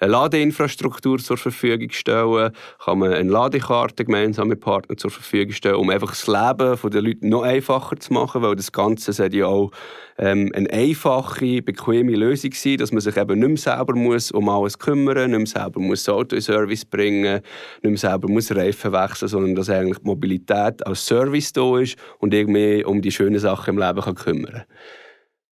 eine 0.00 0.12
Ladeinfrastruktur 0.12 1.18
zur 1.18 1.36
Verfügung 1.36 1.90
stellen, 1.90 2.52
kann 2.84 2.98
man 2.98 3.12
eine 3.12 3.30
Ladekarte 3.30 4.04
gemeinsam 4.04 4.48
mit 4.48 4.60
Partnern 4.60 4.98
zur 4.98 5.10
Verfügung 5.10 5.52
stellen, 5.52 5.76
um 5.76 5.88
einfach 5.90 6.10
das 6.10 6.26
Leben 6.26 6.90
der 6.90 7.02
Leute 7.02 7.26
noch 7.26 7.42
einfacher 7.42 7.96
zu 7.98 8.12
machen, 8.12 8.42
weil 8.42 8.56
das 8.56 8.72
Ganze 8.72 9.12
sollte 9.12 9.38
ja 9.38 9.46
auch 9.46 9.70
ähm, 10.18 10.50
eine 10.54 10.70
einfache, 10.70 11.62
bequeme 11.62 12.12
Lösung 12.12 12.52
sein, 12.52 12.76
dass 12.76 12.92
man 12.92 13.00
sich 13.00 13.16
eben 13.16 13.38
nicht 13.38 13.48
mehr 13.48 13.56
selber 13.56 13.94
muss 13.94 14.30
um 14.32 14.48
alles 14.48 14.78
kümmern, 14.78 15.30
nicht 15.30 15.38
mehr 15.38 15.46
selber 15.46 15.80
muss 15.80 16.04
das 16.04 16.14
Auto 16.14 16.36
in 16.36 16.42
Service 16.42 16.84
bringen, 16.84 17.40
nicht 17.82 17.90
mehr 17.90 17.96
selber 17.96 18.28
muss 18.28 18.54
Reifen 18.54 18.92
wechseln, 18.92 19.28
sondern 19.28 19.54
dass 19.54 19.70
eigentlich 19.70 19.98
die 19.98 20.06
Mobilität 20.06 20.84
als 20.86 21.06
Service 21.06 21.52
da 21.52 21.78
ist 21.78 21.96
und 22.18 22.34
irgendwie 22.34 22.84
um 22.84 23.00
die 23.00 23.12
schönen 23.12 23.38
Sachen 23.38 23.76
im 23.76 23.78
Leben 23.78 24.00
kann 24.00 24.14
kümmern 24.16 24.52
kann. 24.52 24.64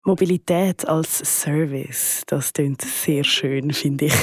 Mobilität 0.09 0.89
als 0.89 1.19
Service, 1.19 2.23
das 2.27 2.55
klingt 2.55 2.81
sehr 2.81 3.23
schön, 3.25 3.75
finde 3.75 4.07
ich. 4.07 4.15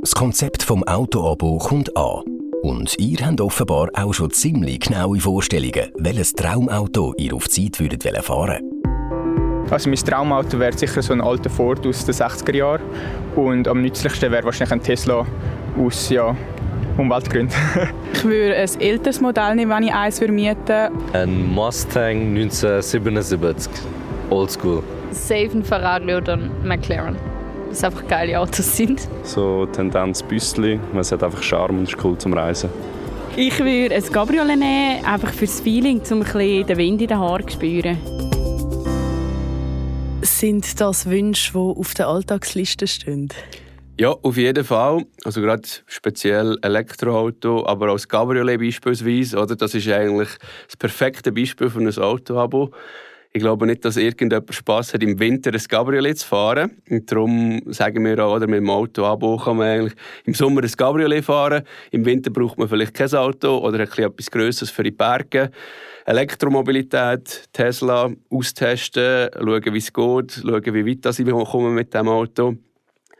das 0.00 0.14
Konzept 0.14 0.62
vom 0.62 0.82
Autoabo 0.84 1.58
kommt 1.58 1.94
an. 1.94 2.22
Und 2.62 2.98
ihr 2.98 3.18
habt 3.26 3.42
offenbar 3.42 3.90
auch 3.92 4.14
schon 4.14 4.30
ziemlich 4.30 4.80
genaue 4.80 5.20
Vorstellungen, 5.20 5.90
welches 5.98 6.32
Traumauto 6.32 7.12
ihr 7.18 7.34
auf 7.34 7.50
Zeit 7.50 7.78
würdet 7.78 8.02
fahren 8.24 8.62
also 9.70 9.88
mein 9.90 9.98
Traumauto 9.98 10.58
wäre 10.58 10.76
sicher 10.76 11.02
so 11.02 11.12
ein 11.12 11.20
alter 11.20 11.50
Ford 11.50 11.86
aus 11.86 12.06
den 12.06 12.14
60er 12.14 12.54
Jahren 12.54 12.82
und 13.34 13.68
am 13.68 13.82
nützlichsten 13.82 14.30
wäre 14.30 14.44
wahrscheinlich 14.44 14.72
ein 14.72 14.82
Tesla 14.82 15.26
aus 15.78 16.08
ja, 16.08 16.34
Umweltgründen. 16.96 17.56
ich 18.14 18.24
würde 18.24 18.56
ein 18.56 18.80
älteres 18.80 19.20
Modell 19.20 19.54
nehmen, 19.56 19.70
wenn 19.70 19.82
ich 19.82 19.92
eins 19.92 20.20
mieten 20.20 20.68
würde. 20.68 20.90
Ein 21.12 21.52
Mustang 21.52 22.36
1977. 22.36 23.70
Oldschool. 24.30 24.82
Safe 25.10 25.50
ein 25.52 25.64
Ferrari 25.64 26.14
oder 26.14 26.34
ein 26.34 26.50
McLaren. 26.64 27.16
Das 27.70 27.84
einfach 27.84 28.06
geile 28.06 28.38
Autos 28.38 28.76
sind. 28.76 29.08
So 29.22 29.66
Tendenz 29.66 30.22
Büssli, 30.22 30.78
es 30.96 31.12
hat 31.12 31.22
einfach 31.22 31.42
Charme 31.42 31.78
und 31.78 31.88
ist 31.88 32.04
cool 32.04 32.16
zum 32.18 32.32
Reisen. 32.32 32.70
Ich 33.36 33.58
würde 33.58 33.96
ein 33.96 34.12
Cabriolet 34.12 34.56
nehmen, 34.56 35.04
einfach 35.04 35.32
fürs 35.32 35.60
Feeling, 35.60 36.00
um 36.10 36.18
ein 36.18 36.20
bisschen 36.20 36.66
den 36.66 36.78
Wind 36.78 37.02
in 37.02 37.08
den 37.08 37.18
Haaren 37.18 37.48
zu 37.48 37.54
spüren. 37.54 37.98
Sind 40.22 40.80
das 40.80 41.10
Wünsche, 41.10 41.52
die 41.52 41.58
auf 41.58 41.94
der 41.94 42.06
Alltagsliste 42.06 42.86
stehen? 42.86 43.28
Ja, 43.98 44.10
auf 44.10 44.36
jeden 44.36 44.64
Fall. 44.64 45.04
Also 45.24 45.40
gerade 45.40 45.62
speziell 45.86 46.58
Elektroauto, 46.62 47.66
aber 47.66 47.88
auch 47.90 47.94
das 47.94 48.08
Cabriolet 48.08 48.58
beispielsweise, 48.58 49.38
oder? 49.38 49.54
Das 49.56 49.74
ist 49.74 49.88
eigentlich 49.88 50.28
das 50.66 50.76
perfekte 50.76 51.30
Beispiel 51.32 51.70
für 51.70 51.80
ein 51.80 51.96
Auto-Abo. 51.96 52.70
Ich 53.36 53.42
glaube 53.42 53.66
nicht, 53.66 53.84
dass 53.84 53.96
irgendjemand 53.96 54.54
Spass 54.54 54.94
hat, 54.94 55.02
im 55.02 55.18
Winter 55.18 55.52
ein 55.52 55.58
Cabriolet 55.58 56.16
zu 56.16 56.28
fahren. 56.28 56.70
Und 56.88 57.10
darum 57.10 57.60
sagen 57.66 58.04
wir 58.04 58.24
auch, 58.24 58.36
oder 58.36 58.46
mit 58.46 58.60
dem 58.60 58.70
Auto-Abo 58.70 59.38
kann 59.38 59.56
man 59.56 59.66
eigentlich 59.66 59.94
im 60.24 60.34
Sommer 60.34 60.62
ein 60.62 60.70
Cabriolet 60.70 61.24
fahren. 61.24 61.64
Im 61.90 62.04
Winter 62.04 62.30
braucht 62.30 62.58
man 62.58 62.68
vielleicht 62.68 62.94
kein 62.94 63.12
Auto 63.12 63.58
oder 63.58 63.80
etwas 63.80 64.30
Größeres 64.30 64.70
für 64.70 64.84
die 64.84 64.92
Berge. 64.92 65.50
Elektromobilität, 66.06 67.48
Tesla, 67.52 68.08
austesten, 68.30 69.28
schauen, 69.36 69.64
wie 69.64 69.78
es 69.78 69.92
geht, 69.92 70.32
schauen, 70.40 70.74
wie 70.74 70.86
weit 70.86 71.18
ich 71.18 71.50
komme 71.50 71.70
mit 71.70 71.92
dem 71.92 72.08
Auto. 72.08 72.54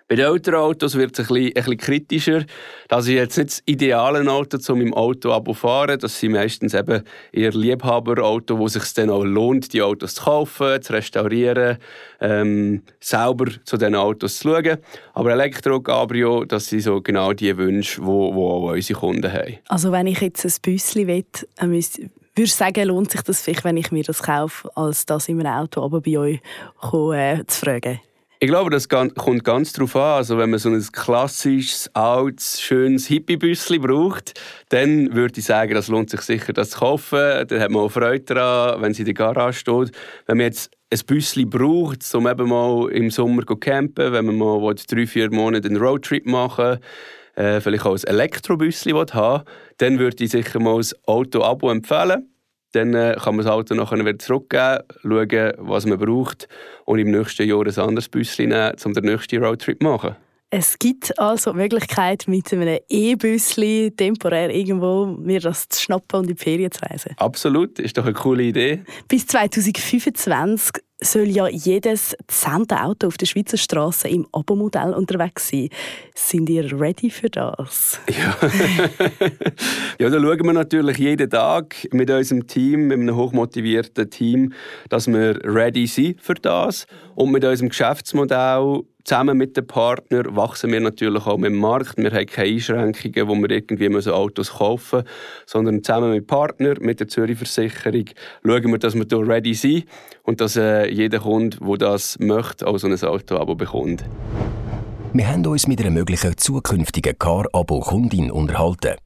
Bei 0.06 0.16
den 0.16 0.26
älteren 0.26 0.60
Autos 0.60 0.96
wird 0.96 1.18
es 1.18 1.20
ein 1.20 1.34
bisschen, 1.34 1.46
ein 1.46 1.54
bisschen 1.54 1.76
kritischer. 1.78 2.44
Das 2.88 3.06
ist 3.06 3.14
jetzt 3.14 3.38
nicht 3.38 3.50
das 3.50 3.62
ideale 3.64 4.30
Auto, 4.30 4.58
um 4.70 4.82
im 4.82 4.92
Auto 4.92 5.40
zu 5.40 5.54
fahren. 5.54 5.98
Das 5.98 6.20
sind 6.20 6.32
meistens 6.32 6.74
eben 6.74 7.02
eher 7.32 7.52
Liebhaberautos, 7.52 8.58
wo 8.58 8.66
es 8.66 8.74
sich 8.74 8.92
dann 8.92 9.08
auch 9.08 9.24
lohnt, 9.24 9.72
die 9.72 9.80
Autos 9.80 10.16
zu 10.16 10.24
kaufen, 10.24 10.82
zu 10.82 10.92
restaurieren, 10.92 11.78
ähm, 12.20 12.82
selber 13.00 13.46
zu 13.64 13.78
diesen 13.78 13.94
Autos 13.94 14.40
zu 14.40 14.50
schauen. 14.50 14.76
Aber 15.14 15.30
Elektro, 15.32 15.80
Cabrio, 15.80 16.44
das 16.44 16.66
sind 16.66 16.82
so 16.82 17.00
genau 17.00 17.32
die 17.32 17.56
Wünsche, 17.56 18.02
die, 18.02 18.06
auch 18.06 18.72
unsere 18.72 19.00
Kunden 19.00 19.32
haben. 19.32 19.56
Also 19.68 19.90
wenn 19.90 20.06
ich 20.06 20.20
jetzt 20.20 20.44
ein 20.44 20.52
Büsschen 20.60 21.06
will, 21.06 21.24
würde 21.60 22.10
ich 22.36 22.54
sagen, 22.54 22.88
lohnt 22.88 23.10
sich 23.10 23.22
das 23.22 23.40
vielleicht, 23.40 23.64
wenn 23.64 23.78
ich 23.78 23.90
mir 23.90 24.04
das 24.04 24.22
kaufe, 24.22 24.68
als 24.76 25.06
das 25.06 25.30
in 25.30 25.40
einem 25.40 25.62
Auto 25.62 25.82
aber 25.82 26.02
bei 26.02 26.18
euch 26.18 26.40
kommen, 26.78 27.18
äh, 27.18 27.46
zu 27.46 27.60
fragen? 27.60 28.00
Ich 28.44 28.50
glaube, 28.50 28.68
das 28.68 28.90
kommt 28.90 29.42
ganz 29.42 29.72
darauf 29.72 29.96
an. 29.96 30.16
Also, 30.16 30.36
wenn 30.36 30.50
man 30.50 30.58
so 30.58 30.68
ein 30.68 30.86
klassisches, 30.92 31.88
altes, 31.94 32.60
schönes 32.60 33.06
Hippie-Büsschen 33.06 33.80
braucht, 33.80 34.38
dann 34.68 35.14
würde 35.14 35.40
ich 35.40 35.46
sagen, 35.46 35.72
das 35.72 35.88
lohnt 35.88 36.10
sich 36.10 36.20
sicher, 36.20 36.52
das 36.52 36.68
zu 36.68 36.80
kaufen. 36.80 37.46
Dann 37.48 37.58
hat 37.58 37.70
man 37.70 37.84
auch 37.84 37.88
Freude 37.88 38.34
daran, 38.34 38.82
wenn 38.82 38.92
sie 38.92 39.00
in 39.00 39.06
der 39.06 39.14
Garage 39.14 39.60
steht. 39.60 39.92
Wenn 40.26 40.36
man 40.36 40.44
jetzt 40.44 40.70
ein 40.92 41.00
Büsschen 41.06 41.48
braucht, 41.48 42.14
um 42.14 42.28
eben 42.28 42.50
mal 42.50 42.90
im 42.90 43.10
Sommer 43.10 43.46
zu 43.46 43.56
campen, 43.56 44.12
wenn 44.12 44.26
man 44.26 44.36
mal 44.36 44.74
drei, 44.74 45.06
vier 45.06 45.32
Monate 45.32 45.66
einen 45.68 45.78
Roadtrip 45.78 46.26
machen 46.26 46.80
äh, 47.36 47.62
vielleicht 47.62 47.86
auch 47.86 47.96
ein 47.96 48.04
Elektrobüsschen 48.04 48.94
haben 48.94 49.44
dann 49.78 49.98
würde 49.98 50.22
ich 50.22 50.30
sicher 50.30 50.60
mal 50.60 50.78
ein 50.78 50.86
Auto-Abo 51.06 51.70
empfehlen 51.70 52.33
dann 52.74 52.94
äh, 52.94 53.16
kann 53.22 53.36
man 53.36 53.44
das 53.44 53.52
Auto 53.52 53.74
nachher 53.74 53.98
wieder 53.98 54.18
zurückgeben, 54.18 54.78
schauen, 55.02 55.52
was 55.58 55.86
man 55.86 55.98
braucht 55.98 56.48
und 56.84 56.98
im 56.98 57.10
nächsten 57.10 57.48
Jahr 57.48 57.66
ein 57.66 57.78
anderes 57.78 58.08
Büsschen 58.08 58.48
nehmen, 58.48 58.72
um 58.84 58.92
den 58.92 59.04
nächsten 59.04 59.42
Roadtrip 59.42 59.80
zu 59.80 59.86
machen. 59.86 60.16
Es 60.56 60.78
gibt 60.78 61.18
also 61.18 61.50
die 61.50 61.56
Möglichkeit, 61.56 62.28
mit 62.28 62.52
einem 62.52 62.78
E-Büsschen 62.88 63.96
temporär 63.96 64.50
irgendwo 64.54 65.06
mir 65.06 65.40
das 65.40 65.68
zu 65.68 65.82
schnappen 65.82 66.20
und 66.20 66.30
in 66.30 66.36
die 66.36 66.40
Ferien 66.40 66.70
zu 66.70 66.80
reisen. 66.82 67.12
Absolut, 67.16 67.80
ist 67.80 67.98
doch 67.98 68.04
eine 68.04 68.12
coole 68.12 68.44
Idee. 68.44 68.84
Bis 69.08 69.26
2025 69.26 70.80
soll 71.04 71.28
ja 71.28 71.48
jedes 71.48 72.16
zehnte 72.26 72.82
Auto 72.82 73.06
auf 73.06 73.16
der 73.16 73.26
Schweizer 73.26 73.56
Straße 73.56 74.08
im 74.08 74.26
Abo-Modell 74.32 74.94
unterwegs 74.94 75.48
sein. 75.48 75.68
Sind 76.14 76.48
ihr 76.48 76.78
ready 76.78 77.10
für 77.10 77.30
das? 77.30 78.00
Ja. 78.08 78.36
ja, 79.98 80.10
da 80.10 80.20
schauen 80.20 80.44
wir 80.46 80.52
natürlich 80.52 80.98
jeden 80.98 81.30
Tag 81.30 81.88
mit 81.92 82.10
unserem 82.10 82.46
Team, 82.46 82.88
mit 82.88 82.98
einem 82.98 83.16
hochmotivierten 83.16 84.10
Team, 84.10 84.52
dass 84.88 85.06
wir 85.06 85.38
ready 85.44 85.86
sind 85.86 86.20
für 86.20 86.34
das. 86.34 86.86
Und 87.14 87.30
mit 87.30 87.44
unserem 87.44 87.68
Geschäftsmodell 87.68 88.82
zusammen 89.04 89.36
mit 89.36 89.56
den 89.56 89.66
Partnern 89.66 90.34
wachsen 90.34 90.72
wir 90.72 90.80
natürlich 90.80 91.26
auch 91.26 91.36
mit 91.36 91.50
dem 91.50 91.58
Markt. 91.58 91.96
Wir 91.96 92.10
haben 92.10 92.26
keine 92.26 92.48
Einschränkungen, 92.48 93.28
wo 93.28 93.34
wir 93.34 93.50
irgendwie 93.50 94.10
Autos 94.10 94.54
kaufen 94.54 94.96
müssen, 94.98 95.08
sondern 95.46 95.84
zusammen 95.84 96.12
mit 96.12 96.26
Partnern, 96.26 96.78
mit 96.80 97.00
der 97.00 97.08
Zürich 97.08 97.36
Versicherung, 97.36 98.06
schauen 98.44 98.70
wir, 98.70 98.78
dass 98.78 98.94
wir 98.94 99.04
hier 99.08 99.28
ready 99.28 99.54
sind 99.54 99.84
und 100.22 100.40
dass 100.40 100.56
äh, 100.56 100.90
jeder 100.90 101.20
Kunde, 101.20 101.58
der 101.60 101.76
das 101.76 102.18
möchte, 102.18 102.66
auch 102.66 102.78
so 102.78 102.86
ein 102.86 103.02
Auto-Abo 103.02 103.54
bekommt. 103.54 104.04
Wir 105.12 105.28
haben 105.28 105.46
uns 105.46 105.68
mit 105.68 105.80
einer 105.80 105.90
möglichen 105.90 106.36
zukünftigen 106.36 107.16
Car-Abo-Kundin 107.18 108.30
unterhalten. 108.30 108.96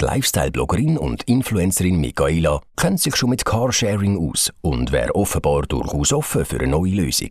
Die 0.00 0.04
Lifestyle-Bloggerin 0.04 0.96
und 0.96 1.24
Influencerin 1.24 2.00
Michaela 2.00 2.60
kennt 2.76 3.00
sich 3.00 3.16
schon 3.16 3.30
mit 3.30 3.44
Carsharing 3.44 4.16
aus 4.16 4.52
und 4.60 4.92
wäre 4.92 5.14
offenbar 5.14 5.62
durchaus 5.62 6.12
offen 6.12 6.44
für 6.44 6.60
eine 6.60 6.68
neue 6.68 6.94
Lösung. 6.94 7.30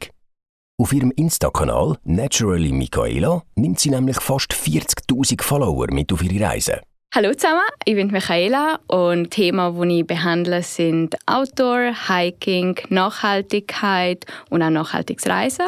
Auf 0.80 0.94
ihrem 0.94 1.12
Insta-Kanal 1.16 1.98
Naturally 2.04 2.72
Michaela 2.72 3.42
nimmt 3.56 3.80
sie 3.80 3.90
nämlich 3.90 4.18
fast 4.18 4.54
40.000 4.54 5.42
Follower 5.42 5.88
mit 5.90 6.14
auf 6.14 6.22
ihre 6.22 6.46
Reise. 6.46 6.82
Hallo 7.16 7.34
zusammen, 7.34 7.64
ich 7.84 7.96
bin 7.96 8.12
Michaela 8.12 8.80
und 8.86 9.32
Themen, 9.32 9.90
die 9.90 10.02
ich 10.02 10.06
behandle, 10.06 10.62
sind 10.62 11.16
Outdoor, 11.26 11.94
Hiking, 12.08 12.80
Nachhaltigkeit 12.90 14.28
und 14.52 14.62
auch 14.62 14.70
nachhaltiges 14.70 15.26
Reisen. 15.26 15.66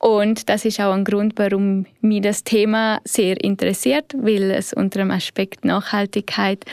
Und 0.00 0.50
das 0.50 0.66
ist 0.66 0.80
auch 0.80 0.92
ein 0.92 1.04
Grund, 1.04 1.32
warum 1.36 1.86
mich 2.02 2.20
das 2.20 2.44
Thema 2.44 3.00
sehr 3.04 3.42
interessiert, 3.42 4.12
weil 4.18 4.50
es 4.50 4.74
unter 4.74 4.98
dem 4.98 5.12
Aspekt 5.12 5.64
Nachhaltigkeit 5.64 6.66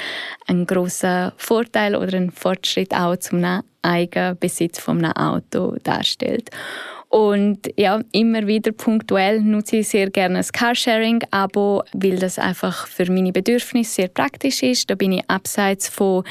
einen 0.47 0.65
großen 0.65 1.31
Vorteil 1.37 1.95
oder 1.95 2.17
einen 2.17 2.31
Fortschritt 2.31 2.93
auch 2.93 3.15
zum 3.15 3.61
Eigenbesitz 3.83 4.79
von 4.79 4.97
einem 5.05 5.13
Auto 5.13 5.77
darstellt. 5.81 6.49
Und 7.13 7.69
ja, 7.77 8.01
immer 8.11 8.47
wieder 8.47 8.71
punktuell 8.71 9.39
nutze 9.39 9.77
ich 9.77 9.89
sehr 9.89 10.09
gerne 10.09 10.39
das 10.39 10.51
Carsharing-Abo, 10.51 11.83
weil 11.93 12.17
das 12.17 12.39
einfach 12.39 12.87
für 12.87 13.11
meine 13.11 13.31
Bedürfnisse 13.31 13.93
sehr 13.93 14.07
praktisch 14.07 14.63
ist. 14.63 14.89
Da 14.89 14.95
bin 14.95 15.11
ich 15.11 15.29
abseits 15.29 15.89
von 15.89 16.23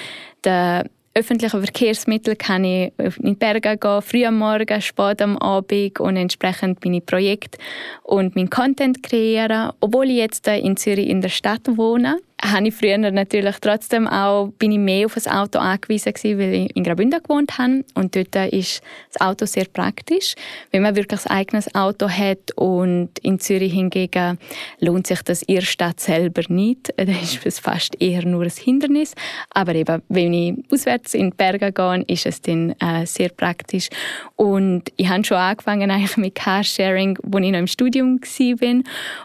der 0.42 0.84
öffentlichen 1.14 1.62
Verkehrsmittel 1.62 2.34
kann 2.34 2.64
ich 2.64 2.92
in 2.98 3.12
die 3.22 3.34
Berge 3.34 3.76
gehen, 3.76 4.02
früh 4.02 4.24
am 4.24 4.38
Morgen, 4.38 4.80
spät 4.80 5.22
am 5.22 5.38
Abend 5.38 6.00
und 6.00 6.16
entsprechend 6.16 6.84
meine 6.84 7.00
Projekte 7.00 7.58
und 8.02 8.34
meinen 8.34 8.50
Content 8.50 9.04
kreieren. 9.04 9.70
Obwohl 9.78 10.10
ich 10.10 10.16
jetzt 10.16 10.48
in 10.48 10.76
Zürich 10.76 11.08
in 11.08 11.20
der 11.20 11.28
Stadt 11.28 11.62
wohne, 11.76 12.18
habe 12.44 12.68
ich 12.68 12.74
früher 12.74 12.98
natürlich 12.98 13.56
trotzdem 13.60 14.08
auch, 14.08 14.48
bin 14.58 14.72
ich 14.72 14.78
mehr 14.78 15.06
auf 15.06 15.16
ein 15.16 15.32
Auto 15.32 15.60
angewiesen 15.60 16.12
gewesen, 16.12 16.38
weil 16.38 16.54
ich 16.54 16.76
in 16.76 16.82
Graubünden 16.82 17.22
gewohnt 17.22 17.56
habe 17.56 17.84
und 17.94 18.16
dort 18.16 18.34
ist 18.52 18.82
das 19.12 19.20
Auto 19.20 19.46
sehr 19.46 19.66
praktisch. 19.66 20.34
Wenn 20.72 20.82
man 20.82 20.96
wirklich 20.96 21.24
ein 21.26 21.36
eigenes 21.36 21.72
Auto 21.74 22.08
hat 22.08 22.50
und 22.56 23.10
in 23.22 23.38
Zürich 23.38 23.72
hingegen 23.72 24.38
lohnt 24.80 25.06
sich 25.06 25.22
das 25.22 25.42
in 25.42 25.56
der 25.56 25.62
Stadt 25.62 26.00
selber 26.00 26.42
nicht, 26.48 26.92
dann 26.96 27.08
ist 27.10 27.46
es 27.46 27.60
fast 27.60 28.00
eher 28.00 28.26
nur 28.26 28.42
ein 28.42 28.50
Hindernis. 28.50 29.14
Aber 29.50 29.74
eben, 29.74 30.02
wenn 30.08 30.32
ich 30.32 30.54
auswärts 30.70 31.14
in 31.14 31.30
die 31.30 31.36
Berge 31.36 31.70
gehe, 31.70 32.04
ist 32.08 32.26
es 32.26 32.40
dann 32.40 32.74
äh, 32.80 33.06
sehr 33.06 33.28
praktisch. 33.28 33.88
Und 34.34 34.90
ich 34.96 35.08
habe 35.08 35.24
schon 35.24 35.36
angefangen 35.36 35.90
eigentlich 35.90 36.16
mit 36.16 36.34
Carsharing, 36.34 37.18
als 37.22 37.44
ich 37.44 37.52
noch 37.52 37.58
im 37.58 37.66
Studium 37.68 38.20
war. 38.20 38.82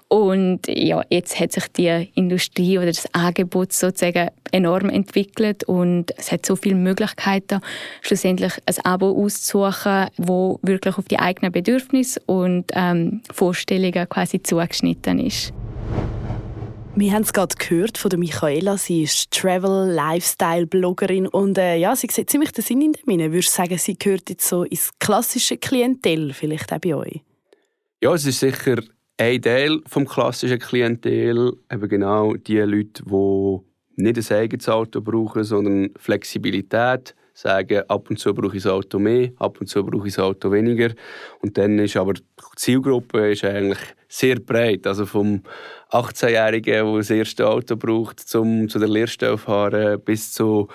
Und 0.08 0.68
ja, 0.68 1.04
jetzt 1.10 1.40
hat 1.40 1.52
sich 1.52 1.68
die 1.70 2.12
Industrie 2.14 2.78
oder 2.78 2.88
das 2.88 3.07
Angebot 3.14 3.74
sozusagen 3.74 4.30
enorm 4.52 4.90
entwickelt 4.90 5.64
und 5.66 6.12
es 6.18 6.32
hat 6.32 6.46
so 6.46 6.56
viele 6.56 6.76
Möglichkeiten, 6.76 7.62
schlussendlich 8.02 8.54
ein 8.66 8.86
Abo 8.86 9.12
auszusuchen, 9.12 10.08
wo 10.18 10.60
wirklich 10.62 10.98
auf 10.98 11.06
die 11.06 11.20
eigenen 11.20 11.52
Bedürfnisse 11.52 12.22
und 12.26 12.66
ähm, 12.74 13.22
Vorstellungen 13.32 14.08
quasi 14.10 14.42
zugeschnitten 14.42 15.20
ist. 15.20 15.54
Wir 17.00 17.14
haben 17.14 17.22
es 17.22 17.32
gerade 17.32 17.56
gehört 17.56 18.00
von 18.00 18.10
der 18.10 18.18
Michaela. 18.18 18.76
Sie 18.76 19.04
ist 19.04 19.30
Travel, 19.30 19.92
Lifestyle-Bloggerin 19.94 21.28
und 21.28 21.60
äh, 21.60 21.76
ja, 21.76 21.96
sie 21.96 22.08
sieht 22.10 22.28
ziemlich 22.28 22.52
den 22.54 22.64
Sinn 22.64 22.82
in 22.82 22.94
dem. 22.94 23.32
Würdest 23.32 23.50
du 23.50 23.62
sagen, 23.62 23.78
sie 23.78 24.00
gehört 24.00 24.32
jetzt 24.32 24.48
so 24.48 24.64
ins 24.64 24.90
klassische 24.98 25.58
Klientel, 25.58 26.34
vielleicht 26.34 26.74
auch 26.74 26.80
bei 26.80 26.96
euch? 26.96 27.22
Ja, 28.02 28.16
es 28.16 28.26
ist 28.26 28.40
sicher 28.40 28.82
ein 29.18 29.42
Teil 29.42 29.82
des 29.82 30.10
klassischen 30.10 30.60
Klientel, 30.60 31.54
eben 31.72 31.90
genau 31.90 32.34
die 32.36 32.60
Leute, 32.60 33.04
die 33.04 33.60
nicht 33.96 34.32
ein 34.32 34.38
eigenes 34.38 34.70
Auto 34.70 35.02
brauchen, 35.02 35.44
sondern 35.44 35.90
Flexibilität, 35.98 37.16
sagen, 37.34 37.84
ab 37.88 38.10
und 38.10 38.18
zu 38.20 38.34
brauche 38.34 38.58
ich 38.58 38.64
das 38.64 38.72
Auto 38.72 39.00
mehr, 39.00 39.32
ab 39.38 39.60
und 39.60 39.68
zu 39.68 39.84
brauche 39.84 40.08
ich 40.08 40.16
das 40.16 40.24
Auto 40.24 40.52
weniger. 40.52 40.92
Und 41.42 41.58
dann 41.58 41.78
ist 41.80 41.96
aber 41.98 42.14
die 42.14 42.24
Zielgruppe 42.56 43.32
ist 43.32 43.44
eigentlich 43.44 43.80
sehr 44.08 44.40
breit. 44.40 44.88
Also 44.88 45.06
vom 45.06 45.42
18-Jährigen, 45.92 46.86
der 46.86 46.98
das 46.98 47.10
erste 47.10 47.48
Auto 47.48 47.76
braucht, 47.76 48.20
zum, 48.20 48.70
zu 48.70 48.80
der 48.80 48.88
Lehrstelle 48.88 49.38
fahren, 49.38 50.00
bis 50.02 50.34
zu 50.34 50.68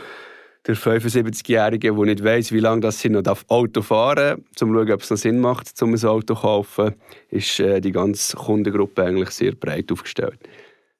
der 0.66 0.76
75-Jährige, 0.76 1.92
der 1.92 2.04
nicht 2.04 2.22
weiß, 2.22 2.52
wie 2.52 2.60
lange 2.60 2.82
das 2.82 3.00
sie 3.00 3.08
noch 3.08 3.22
Auto 3.48 3.82
fahren 3.82 4.16
darf, 4.16 4.38
um 4.38 4.44
zu 4.54 4.66
schauen, 4.66 4.92
ob 4.92 5.00
es 5.00 5.10
noch 5.10 5.16
Sinn 5.16 5.40
macht, 5.40 5.82
um 5.82 5.94
ein 5.94 6.04
Auto 6.04 6.34
zu 6.34 6.40
kaufen, 6.40 6.94
ist 7.30 7.58
äh, 7.60 7.80
die 7.80 7.92
ganze 7.92 8.36
Kundengruppe 8.36 9.02
eigentlich 9.02 9.30
sehr 9.30 9.52
breit 9.52 9.90
aufgestellt. 9.90 10.38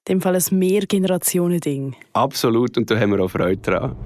In 0.09 0.15
dem 0.15 0.21
Fall 0.21 0.35
ein 0.35 0.59
Mehrgenerationen-Ding. 0.59 1.95
Absolut, 2.13 2.77
und 2.77 2.91
da 2.91 2.99
haben 2.99 3.13
wir 3.13 3.21
auch 3.21 3.31
Freude 3.31 3.63
dran. 3.63 3.97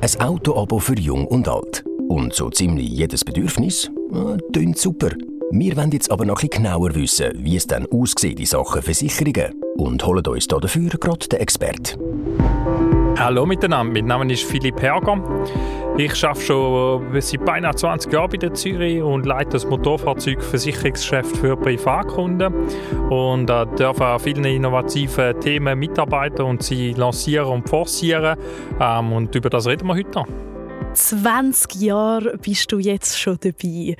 Ein 0.00 0.20
Auto-Abo 0.20 0.78
für 0.78 0.98
Jung 0.98 1.26
und 1.26 1.48
Alt. 1.48 1.84
Und 2.08 2.34
so 2.34 2.50
ziemlich 2.50 2.88
jedes 2.88 3.24
Bedürfnis? 3.24 3.90
Äh, 4.12 4.36
tönt 4.52 4.76
super. 4.76 5.10
Wir 5.52 5.76
wollen 5.76 5.92
jetzt 5.92 6.10
aber 6.10 6.26
noch 6.26 6.42
ein 6.42 6.50
genauer 6.50 6.94
wissen, 6.94 7.32
wie 7.38 7.56
es 7.56 7.66
dann 7.66 7.86
aussieht 7.86 8.38
in 8.38 8.46
Sachen 8.46 8.82
Versicherungen. 8.82 9.54
Und 9.76 10.04
holen 10.04 10.26
uns 10.26 10.48
dafür 10.48 10.90
gerade 10.90 11.28
den 11.28 11.40
Experten. 11.40 12.85
Hallo 13.18 13.46
miteinander, 13.46 13.94
mein 13.94 14.04
Name 14.04 14.30
ist 14.30 14.44
Philipp 14.44 14.82
Herger. 14.82 15.18
Ich 15.96 16.22
arbeite 16.22 16.44
schon 16.44 17.20
seit 17.22 17.44
beinahe 17.46 17.74
20 17.74 18.12
Jahren 18.12 18.30
bei 18.30 18.36
der 18.36 18.52
Zürich 18.52 19.00
und 19.00 19.24
leite 19.24 19.52
das 19.52 19.64
Motorfahrzeugversicherungsgeschäft 19.64 21.34
für 21.34 21.56
Privatkunden 21.56 22.52
und 23.08 23.48
äh, 23.48 23.64
darf 23.76 24.02
an 24.02 24.20
vielen 24.20 24.44
innovativen 24.44 25.40
Themen 25.40 25.78
mitarbeiten 25.78 26.42
und 26.42 26.62
sie 26.62 26.92
lancieren 26.92 27.48
und 27.48 27.68
forcieren. 27.68 28.38
Ähm, 28.78 29.12
und 29.12 29.34
über 29.34 29.48
das 29.48 29.66
reden 29.66 29.86
wir 29.88 29.94
heute 29.94 30.10
noch. 30.10 30.28
20 30.92 31.74
Jahre 31.80 32.36
bist 32.36 32.70
du 32.70 32.78
jetzt 32.78 33.18
schon 33.18 33.38
dabei. 33.40 33.96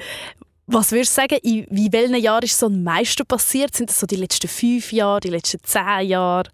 Was 0.66 0.92
würdest 0.92 1.16
du 1.16 1.22
sagen, 1.22 1.38
in 1.42 1.66
wie 1.70 1.90
welchen 1.90 2.16
Jahren 2.16 2.42
ist 2.42 2.58
so 2.58 2.66
am 2.66 2.82
meisten 2.82 3.24
passiert? 3.24 3.74
Sind 3.74 3.88
das 3.88 3.98
so 3.98 4.06
die 4.06 4.16
letzten 4.16 4.48
fünf 4.48 4.92
Jahre, 4.92 5.20
die 5.20 5.30
letzten 5.30 5.62
zehn 5.62 6.06
Jahre? 6.06 6.50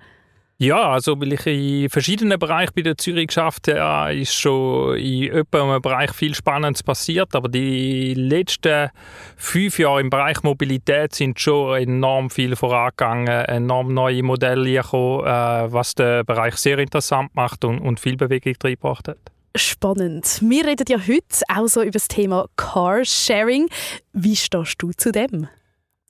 Ja, 0.62 0.92
also 0.92 1.20
weil 1.20 1.32
ich 1.32 1.44
in 1.44 1.90
verschiedenen 1.90 2.38
Bereichen 2.38 2.70
bei 2.76 2.82
der 2.82 2.96
Zürich 2.96 3.26
geschafft 3.26 3.66
habe, 3.66 4.14
ist 4.14 4.32
schon 4.32 4.96
in 4.96 5.44
einem 5.50 5.82
Bereich 5.82 6.12
viel 6.12 6.36
Spannendes 6.36 6.84
passiert. 6.84 7.34
Aber 7.34 7.48
die 7.48 8.14
letzten 8.14 8.90
fünf 9.36 9.80
Jahre 9.80 10.00
im 10.00 10.08
Bereich 10.08 10.44
Mobilität 10.44 11.16
sind 11.16 11.40
schon 11.40 11.82
enorm 11.82 12.30
viel 12.30 12.54
vorangegangen, 12.54 13.26
enorm 13.26 13.92
neue 13.92 14.22
Modelle 14.22 14.82
gekommen, 14.82 15.26
äh, 15.26 15.72
was 15.72 15.96
den 15.96 16.24
Bereich 16.24 16.54
sehr 16.54 16.78
interessant 16.78 17.34
macht 17.34 17.64
und, 17.64 17.80
und 17.80 17.98
viel 17.98 18.16
Bewegung 18.16 18.54
reingebracht 18.62 19.08
hat 19.08 19.18
spannend. 19.54 20.38
Wir 20.40 20.64
reden 20.64 20.86
ja 20.88 20.96
heute 20.98 21.42
auch 21.54 21.66
so 21.66 21.82
über 21.82 21.90
das 21.90 22.08
Thema 22.08 22.46
Carsharing. 22.56 23.68
Wie 24.14 24.34
stehst 24.34 24.76
du 24.78 24.92
zu 24.92 25.12
dem? 25.12 25.46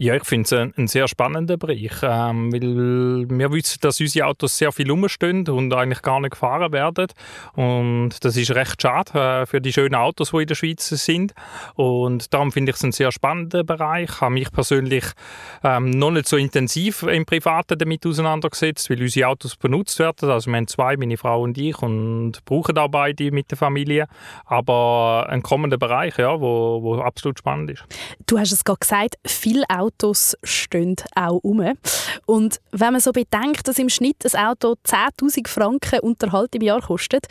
Ja, 0.01 0.15
ich 0.17 0.25
finde 0.25 0.45
es 0.47 0.53
ein, 0.53 0.75
ein, 0.79 0.89
sehr 0.89 1.07
spannender 1.07 1.59
Bereich, 1.59 1.93
ähm, 2.03 2.51
weil 2.51 3.29
wir 3.29 3.53
wissen, 3.53 3.79
dass 3.83 4.01
unsere 4.01 4.27
Autos 4.27 4.57
sehr 4.57 4.73
viel 4.73 4.91
rumstehen 4.91 5.47
und 5.47 5.73
eigentlich 5.75 6.01
gar 6.01 6.19
nicht 6.19 6.33
gefahren 6.33 6.73
werden. 6.73 7.09
Und 7.55 8.25
das 8.25 8.37
ist 8.37 8.53
recht 8.53 8.81
schade 8.81 9.13
äh, 9.43 9.47
für 9.47 9.61
die 9.61 9.73
schönen 9.73 9.95
Autos, 9.95 10.31
die 10.31 10.39
in 10.39 10.47
der 10.47 10.55
Schweiz 10.55 10.89
sind. 10.89 11.35
Und 11.75 12.33
darum 12.33 12.53
finde 12.53 12.71
ich 12.71 12.77
es 12.77 12.83
ein 12.83 12.93
sehr 12.93 13.13
spannender 13.13 13.65
Bereich. 13.65 14.09
Ich 14.11 14.21
habe 14.23 14.33
mich 14.33 14.51
persönlich 14.51 15.05
ähm, 15.63 15.91
noch 15.91 16.11
nicht 16.11 16.27
so 16.27 16.39
intensiv 16.39 17.03
im 17.03 17.27
Privaten 17.27 17.79
damit 17.79 18.05
auseinandergesetzt, 18.07 18.89
weil 18.89 19.01
unsere 19.01 19.29
Autos 19.29 19.57
benutzt 19.57 19.99
werden. 19.99 20.31
Also 20.31 20.51
wir 20.51 20.57
haben 20.57 20.69
zwei, 20.69 20.97
meine 20.97 21.19
Frau 21.19 21.43
und 21.43 21.59
ich, 21.59 21.81
und 21.81 22.45
brauchen 22.47 22.79
auch 22.79 22.89
beide 22.89 23.31
mit 23.31 23.51
der 23.51 23.59
Familie. 23.59 24.07
Aber 24.47 25.27
ein 25.29 25.43
kommender 25.43 25.77
Bereich, 25.77 26.17
ja, 26.17 26.41
wo, 26.41 26.83
wo 26.83 27.01
absolut 27.01 27.39
spannend 27.39 27.71
ist. 27.71 27.85
Du 28.27 28.39
hast 28.39 28.53
es 28.53 28.65
gerade 28.65 28.81
gesagt, 28.81 29.17
viele 29.25 29.65
Autos 29.69 29.82
Autos 29.83 30.37
stehen 30.43 30.97
auch 31.15 31.39
um. 31.43 31.61
Und 32.27 32.61
wenn 32.71 32.93
man 32.93 33.01
so 33.01 33.13
bedenkt, 33.13 33.67
dass 33.67 33.79
im 33.79 33.89
Schnitt 33.89 34.25
ein 34.25 34.47
Auto 34.47 34.75
10'000 34.87 35.49
Franken 35.49 36.01
Unterhalt 36.01 36.55
im 36.55 36.63
Jahr 36.63 36.81
kostet, 36.81 37.27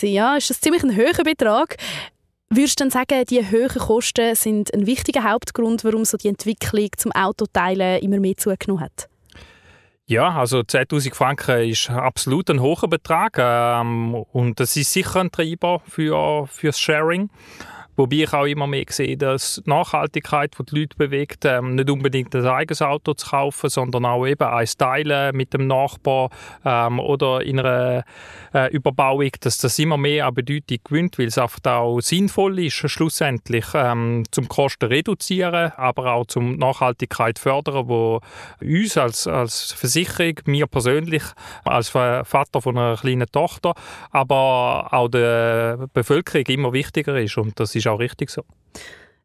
ja, 0.00 0.36
ist 0.36 0.50
das 0.50 0.60
ziemlich 0.60 0.82
ein 0.82 0.96
hoher 0.96 1.24
Betrag. 1.24 1.76
Würdest 2.52 2.80
du 2.80 2.84
dann 2.84 2.90
sagen, 2.90 3.24
die 3.26 3.44
hohen 3.46 3.68
Kosten 3.68 4.34
sind 4.34 4.74
ein 4.74 4.86
wichtiger 4.86 5.22
Hauptgrund, 5.22 5.84
warum 5.84 6.04
so 6.04 6.16
die 6.16 6.28
Entwicklung 6.28 6.88
zum 6.96 7.12
Autoteilen 7.12 8.00
immer 8.00 8.18
mehr 8.18 8.36
zugenommen 8.36 8.82
hat? 8.82 9.08
Ja, 10.06 10.30
also 10.30 10.58
10.000 10.58 11.14
Franken 11.14 11.70
ist 11.70 11.88
absolut 11.88 12.50
ein 12.50 12.60
hoher 12.60 12.88
Betrag 12.88 13.36
ähm, 13.38 14.16
und 14.32 14.58
das 14.58 14.76
ist 14.76 14.92
sicher 14.92 15.20
ein 15.20 15.30
Treiber 15.30 15.80
für, 15.86 16.48
fürs 16.48 16.80
Sharing. 16.80 17.30
Wobei 18.00 18.16
ich 18.16 18.32
auch 18.32 18.46
immer 18.46 18.66
mehr 18.66 18.86
sehe, 18.88 19.14
dass 19.14 19.60
Nachhaltigkeit, 19.66 20.56
die 20.58 20.64
die 20.64 20.80
Leute 20.80 20.96
bewegt, 20.96 21.44
ähm, 21.44 21.74
nicht 21.74 21.90
unbedingt 21.90 22.34
ein 22.34 22.46
eigenes 22.46 22.80
Auto 22.80 23.12
zu 23.12 23.28
kaufen, 23.28 23.68
sondern 23.68 24.06
auch 24.06 24.26
eben 24.26 24.42
eins 24.42 24.78
teilen 24.78 25.36
mit 25.36 25.52
dem 25.52 25.66
Nachbar 25.66 26.30
ähm, 26.64 26.98
oder 26.98 27.42
in 27.42 27.60
einer 27.60 28.04
äh, 28.54 28.72
Überbauung, 28.72 29.28
dass 29.40 29.58
das 29.58 29.78
immer 29.78 29.98
mehr 29.98 30.28
an 30.28 30.34
Bedeutung 30.34 30.78
gewinnt, 30.82 31.18
weil 31.18 31.26
es 31.26 31.36
einfach 31.36 31.60
auch 31.66 32.00
sinnvoll 32.00 32.58
ist, 32.60 32.72
schlussendlich 32.72 33.66
ähm, 33.74 34.24
zum 34.30 34.48
Kosten 34.48 34.86
reduzieren, 34.86 35.72
aber 35.76 36.14
auch 36.14 36.24
zum 36.24 36.56
Nachhaltigkeit 36.56 37.38
fördern, 37.38 37.86
wo 37.86 38.22
uns 38.62 38.96
als, 38.96 39.26
als 39.26 39.72
Versicherung, 39.72 40.36
mir 40.46 40.66
persönlich 40.66 41.24
als 41.64 41.90
Vater 41.90 42.62
von 42.62 42.78
einer 42.78 42.96
kleinen 42.96 43.30
Tochter, 43.30 43.74
aber 44.10 44.88
auch 44.90 45.08
der 45.08 45.86
Bevölkerung 45.92 46.46
immer 46.46 46.72
wichtiger 46.72 47.20
ist. 47.20 47.36
Und 47.36 47.60
das 47.60 47.74
ist 47.74 47.89
auch 47.90 47.98
richtig 47.98 48.30
so. 48.30 48.42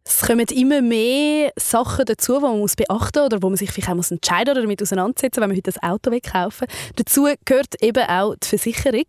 Es 0.08 0.22
kommen 0.22 0.46
immer 0.48 0.82
mehr 0.82 1.52
Sachen 1.56 2.06
dazu, 2.06 2.36
die 2.36 2.42
man 2.42 2.62
beachten 2.62 3.20
muss 3.20 3.26
oder 3.26 3.42
wo 3.42 3.50
man 3.50 3.58
sich 3.58 3.72
vielleicht 3.72 3.90
auch 3.90 3.96
muss 3.96 4.12
oder 4.12 4.62
damit 4.62 4.82
auseinandersetzen 4.82 5.42
wenn 5.42 5.50
man 5.50 5.58
heute 5.58 5.72
ein 5.82 5.90
Auto 5.90 6.12
kaufen 6.24 6.68
Dazu 6.96 7.28
gehört 7.44 7.82
eben 7.82 8.08
auch 8.08 8.36
die 8.36 8.48
Versicherung. 8.48 9.06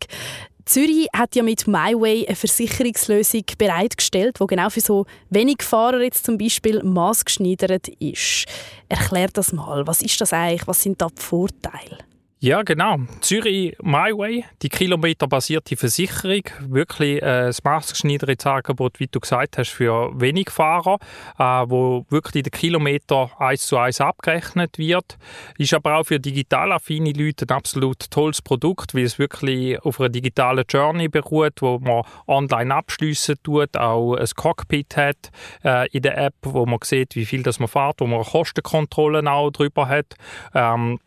Zürich 0.64 1.06
hat 1.14 1.36
ja 1.36 1.44
mit 1.44 1.68
MyWay 1.68 2.26
eine 2.26 2.34
Versicherungslösung 2.34 3.44
bereitgestellt, 3.56 4.38
die 4.40 4.46
genau 4.46 4.68
für 4.68 4.80
so 4.80 5.06
wenig 5.30 5.62
Fahrer 5.62 6.00
jetzt 6.00 6.26
zum 6.26 6.38
Beispiel 6.38 6.82
maßgeschneidert 6.82 7.88
ist. 8.00 8.46
Erklär 8.88 9.28
das 9.32 9.52
mal. 9.52 9.86
Was 9.86 10.02
ist 10.02 10.20
das 10.20 10.32
eigentlich? 10.32 10.66
Was 10.66 10.82
sind 10.82 11.00
da 11.00 11.06
die 11.06 11.22
Vorteile? 11.22 11.98
Ja, 12.46 12.62
genau. 12.62 12.98
Zürich 13.22 13.76
MyWay, 13.82 14.44
die 14.62 14.68
kilometerbasierte 14.68 15.76
Versicherung, 15.76 16.42
wirklich 16.60 17.20
äh, 17.20 17.48
ein 17.48 17.54
maßgeschneidertes 17.64 18.46
Angebot, 18.46 19.00
wie 19.00 19.08
du 19.08 19.18
gesagt 19.18 19.58
hast, 19.58 19.70
für 19.70 20.12
wenig 20.14 20.50
Fahrer, 20.50 20.98
äh, 21.40 21.42
wo 21.42 22.06
wirklich 22.08 22.44
der 22.44 22.52
Kilometer 22.52 23.32
eins 23.40 23.66
zu 23.66 23.76
eins 23.78 24.00
abgerechnet 24.00 24.78
wird. 24.78 25.18
Ist 25.58 25.74
aber 25.74 25.96
auch 25.96 26.04
für 26.04 26.20
digital 26.20 26.70
affine 26.70 27.10
Leute 27.14 27.46
ein 27.46 27.56
absolut 27.56 28.12
tolles 28.12 28.40
Produkt, 28.40 28.94
weil 28.94 29.02
es 29.02 29.18
wirklich 29.18 29.80
auf 29.80 29.98
einer 29.98 30.08
digitalen 30.08 30.66
Journey 30.68 31.08
beruht, 31.08 31.60
wo 31.62 31.80
man 31.80 32.04
online 32.28 32.72
abschliessen 32.72 33.34
tut, 33.42 33.76
auch 33.76 34.14
ein 34.14 34.28
Cockpit 34.36 34.96
hat 34.96 35.32
äh, 35.64 35.88
in 35.88 36.02
der 36.02 36.16
App, 36.16 36.34
wo 36.42 36.64
man 36.64 36.78
sieht, 36.84 37.16
wie 37.16 37.26
viel 37.26 37.42
das 37.42 37.58
man 37.58 37.66
fährt, 37.66 38.00
wo 38.00 38.06
man 38.06 38.22
Kostenkontrollen 38.22 39.26
auch 39.26 39.50
drüber 39.50 39.88
hat. 39.88 40.14
Ähm, 40.54 41.00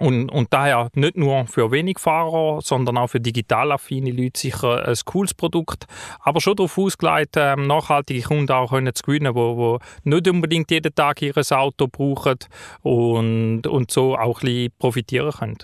und, 0.00 0.30
und 0.30 0.52
daher 0.52 0.90
nicht 0.94 1.16
nur 1.16 1.46
für 1.46 1.70
wenig 1.70 1.98
Fahrer, 1.98 2.60
sondern 2.62 2.98
auch 2.98 3.08
für 3.08 3.20
digital 3.20 3.72
affine 3.72 4.10
Leute 4.10 4.38
sicher 4.38 4.86
ein 4.86 4.96
cooles 5.04 5.34
Produkt. 5.34 5.86
Aber 6.20 6.40
schon 6.40 6.56
darauf 6.56 6.78
ausgelegt, 6.78 7.34
ähm, 7.36 7.66
nachhaltige 7.66 8.22
Kunden 8.22 8.52
auch 8.52 8.70
können 8.70 8.94
zu 8.94 9.02
gewinnen, 9.02 9.34
die 9.34 9.38
wo 9.38 9.78
nicht 10.04 10.28
unbedingt 10.28 10.70
jeden 10.70 10.94
Tag 10.94 11.22
ihr 11.22 11.34
Auto 11.50 11.88
brauchen 11.88 12.38
und, 12.82 13.66
und 13.66 13.90
so 13.90 14.16
auch 14.16 14.42
ein 14.42 14.46
bisschen 14.46 14.72
profitieren 14.78 15.32
können. 15.32 15.58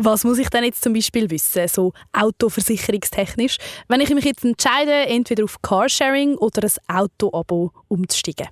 Was 0.00 0.22
muss 0.22 0.38
ich 0.38 0.48
denn 0.48 0.62
jetzt 0.62 0.84
zum 0.84 0.92
Beispiel 0.92 1.28
wissen, 1.28 1.66
so 1.66 1.92
autoversicherungstechnisch, 2.12 3.56
wenn 3.88 4.00
ich 4.00 4.14
mich 4.14 4.24
jetzt 4.24 4.44
entscheide, 4.44 4.92
entweder 4.92 5.42
auf 5.42 5.60
Carsharing 5.60 6.36
oder 6.36 6.62
ein 6.62 6.96
Auto-Abo 6.96 7.72
umzusteigen? 7.88 8.46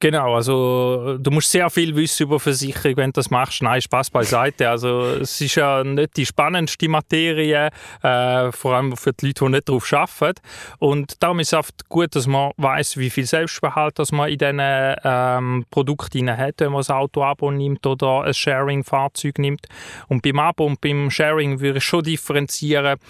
Genau, 0.00 0.36
also 0.36 1.18
du 1.18 1.32
musst 1.32 1.50
sehr 1.50 1.68
viel 1.70 1.96
wissen 1.96 2.22
über 2.22 2.38
Versicherung, 2.38 2.98
wenn 2.98 3.10
du 3.10 3.14
das 3.14 3.30
machst. 3.30 3.62
Nein, 3.62 3.82
Spaß 3.82 4.10
beiseite. 4.10 4.70
Also 4.70 5.00
es 5.20 5.40
ist 5.40 5.56
ja 5.56 5.82
nicht 5.82 6.16
die 6.16 6.24
spannendste 6.24 6.88
Materie, 6.88 7.70
äh, 8.04 8.52
vor 8.52 8.76
allem 8.76 8.96
für 8.96 9.12
die 9.12 9.26
Leute, 9.26 9.44
die 9.44 9.50
nicht 9.50 9.68
darauf 9.68 9.92
arbeiten. 9.92 10.40
Und 10.78 11.20
darum 11.20 11.40
ist 11.40 11.48
es 11.48 11.58
oft 11.58 11.88
gut, 11.88 12.14
dass 12.14 12.28
man 12.28 12.52
weiß, 12.58 12.96
wie 12.98 13.10
viel 13.10 13.26
Selbstbehalt 13.26 13.98
dass 13.98 14.12
man 14.12 14.28
in 14.28 14.38
diesen 14.38 14.60
ähm, 14.60 15.64
Produkten 15.68 16.30
hat, 16.30 16.54
wenn 16.58 16.70
man 16.70 16.84
ein 16.86 16.94
Auto-Abo 16.94 17.50
nimmt 17.50 17.84
oder 17.84 18.22
ein 18.22 18.34
Sharing-Fahrzeug 18.34 19.38
nimmt. 19.38 19.66
Und 20.06 20.22
beim 20.22 20.38
Abo 20.38 20.64
und 20.64 20.80
beim 20.80 21.10
Sharing 21.10 21.58
würde 21.58 21.78
ich 21.78 21.84
schon 21.84 22.04
differenzieren. 22.04 23.00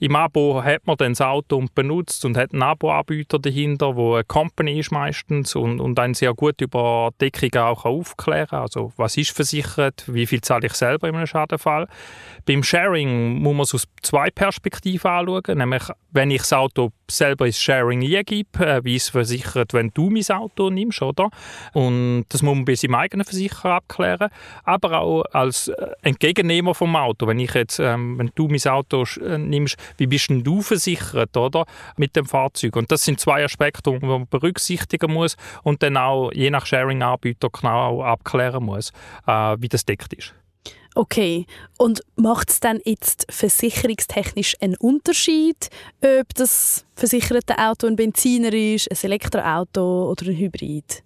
Im 0.00 0.16
Abo 0.16 0.64
hat 0.64 0.86
man 0.86 0.96
dann 0.96 1.12
das 1.12 1.20
Auto 1.20 1.58
und 1.58 1.74
benutzt 1.74 2.24
und 2.24 2.38
hat 2.38 2.54
einen 2.54 2.62
Abo-Anbieter 2.62 3.38
dahinter, 3.38 3.96
wo 3.96 4.14
eine 4.14 4.24
Company 4.24 4.78
ist 4.78 4.92
meistens 4.92 5.54
und, 5.54 5.78
und 5.78 5.98
ein 5.98 6.14
sehr 6.14 6.37
gut 6.38 6.60
über 6.60 7.10
Deckung 7.20 7.60
auch 7.60 7.84
aufklären 7.84 8.60
Also 8.60 8.92
was 8.96 9.16
ist 9.16 9.32
versichert, 9.32 10.04
wie 10.06 10.24
viel 10.24 10.40
zahle 10.40 10.68
ich 10.68 10.74
selber 10.74 11.08
in 11.08 11.16
einem 11.16 11.26
Schadenfall. 11.26 11.88
Beim 12.46 12.62
Sharing 12.62 13.40
muss 13.42 13.54
man 13.54 13.62
es 13.64 13.74
aus 13.74 13.84
zwei 14.02 14.30
Perspektiven 14.30 15.10
anschauen, 15.10 15.58
nämlich 15.58 15.82
wenn 16.10 16.30
ich 16.30 16.42
das 16.42 16.52
Auto 16.52 16.92
selber 17.10 17.46
ins 17.46 17.60
Sharing 17.60 18.02
eingebe, 18.02 18.66
äh, 18.66 18.84
wie 18.84 18.96
ist 18.96 19.04
es 19.04 19.08
versichert, 19.10 19.74
wenn 19.74 19.90
du 19.92 20.10
mein 20.10 20.24
Auto 20.30 20.70
nimmst, 20.70 21.02
oder? 21.02 21.28
Und 21.72 22.24
das 22.28 22.42
muss 22.42 22.54
man 22.54 22.64
bei 22.64 22.74
seinem 22.74 22.94
eigenen 22.94 23.24
Versicherer 23.24 23.74
abklären, 23.74 24.30
aber 24.64 25.00
auch 25.00 25.24
als 25.32 25.68
äh, 25.68 25.86
Entgegennehmer 26.02 26.74
vom 26.74 26.96
Auto. 26.96 27.26
Wenn 27.26 27.38
ich 27.38 27.52
jetzt, 27.54 27.78
ähm, 27.78 28.18
wenn 28.18 28.30
du 28.34 28.48
mein 28.48 28.72
Auto 28.72 29.04
äh, 29.20 29.38
nimmst, 29.38 29.76
wie 29.96 30.06
bist 30.06 30.30
denn 30.30 30.44
du 30.44 30.62
versichert, 30.62 31.36
oder? 31.36 31.66
Mit 31.96 32.16
dem 32.16 32.26
Fahrzeug. 32.26 32.76
Und 32.76 32.90
das 32.90 33.04
sind 33.04 33.20
zwei 33.20 33.44
Aspekte, 33.44 33.98
die 33.98 34.06
man 34.06 34.26
berücksichtigen 34.28 35.12
muss 35.12 35.36
und 35.62 35.82
dann 35.82 35.96
auch 35.96 36.27
je 36.32 36.50
nach 36.50 36.66
Sharing-Anbieter 36.66 37.48
genau 37.50 38.02
abklären 38.02 38.64
muss, 38.64 38.92
äh, 39.26 39.56
wie 39.58 39.68
das 39.68 39.84
deckt 39.84 40.12
ist. 40.12 40.34
Okay, 40.94 41.46
und 41.76 42.02
macht 42.16 42.50
es 42.50 42.60
dann 42.60 42.80
jetzt 42.84 43.26
versicherungstechnisch 43.30 44.56
einen 44.60 44.74
Unterschied, 44.76 45.70
ob 46.02 46.34
das 46.34 46.84
versicherte 46.96 47.56
Auto 47.56 47.86
ein 47.86 47.94
Benziner 47.94 48.52
ist, 48.52 48.90
ein 48.90 48.98
Elektroauto 49.02 50.10
oder 50.10 50.26
ein 50.26 50.36
Hybrid? 50.36 51.04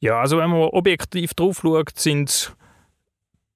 Ja, 0.00 0.20
also 0.20 0.36
wenn 0.36 0.50
man 0.50 0.60
objektiv 0.60 1.32
drauf 1.32 1.60
schaut, 1.62 1.98
sind 1.98 2.28
es 2.28 2.52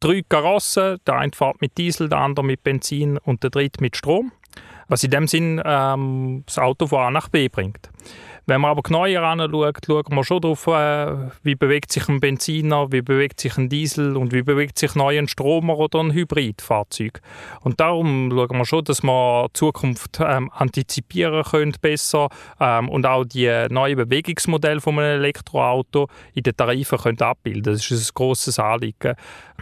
drei 0.01 0.23
Karossen. 0.27 0.99
Der 1.07 1.17
eine 1.17 1.33
fährt 1.35 1.61
mit 1.61 1.77
Diesel, 1.77 2.09
der 2.09 2.19
andere 2.19 2.47
mit 2.47 2.63
Benzin 2.63 3.19
und 3.19 3.43
der 3.43 3.51
dritte 3.51 3.83
mit 3.83 3.97
Strom. 3.97 4.33
Was 4.89 5.05
in 5.05 5.11
dem 5.11 5.29
Sinn 5.29 5.61
ähm, 5.65 6.43
das 6.47 6.59
Auto 6.59 6.87
von 6.87 7.01
A 7.01 7.11
nach 7.11 7.29
B 7.29 7.49
bringt. 7.49 7.91
Wenn 8.51 8.63
man 8.63 8.73
aber 8.73 8.83
genauer 8.83 9.23
anschaut, 9.23 9.77
schaut 9.87 10.11
man 10.11 10.25
schon 10.25 10.41
darauf, 10.41 10.67
äh, 10.67 11.31
wie 11.45 11.55
bewegt 11.55 11.93
sich 11.93 12.09
ein 12.09 12.19
Benziner, 12.19 12.91
wie 12.91 13.01
bewegt 13.01 13.39
sich 13.39 13.57
ein 13.57 13.69
Diesel 13.69 14.17
und 14.17 14.33
wie 14.33 14.43
bewegt 14.43 14.77
sich 14.77 14.97
neu 14.97 15.17
ein 15.17 15.29
Stromer 15.29 15.79
oder 15.79 16.01
ein 16.01 16.13
Hybridfahrzeug. 16.13 17.21
Und 17.61 17.79
darum 17.79 18.29
schauen 18.33 18.59
wir 18.59 18.65
schon, 18.65 18.83
dass 18.83 19.05
wir 19.05 19.47
die 19.47 19.53
Zukunft 19.53 20.19
ähm, 20.21 20.51
antizipieren 20.53 21.45
können 21.45 21.77
besser 21.81 22.29
ähm, 22.59 22.89
und 22.89 23.07
auch 23.07 23.25
die 23.25 23.67
neuen 23.71 23.97
Bewegungsmodelle 23.97 24.81
von 24.81 24.99
einem 24.99 25.21
Elektroauto 25.21 26.09
in 26.35 26.43
den 26.43 26.57
Tarifen 26.57 26.99
können 26.99 27.23
abbilden. 27.23 27.63
Das 27.63 27.89
ist 27.89 28.11
ein 28.11 28.15
grosses 28.15 28.59
Anliegen. 28.59 29.15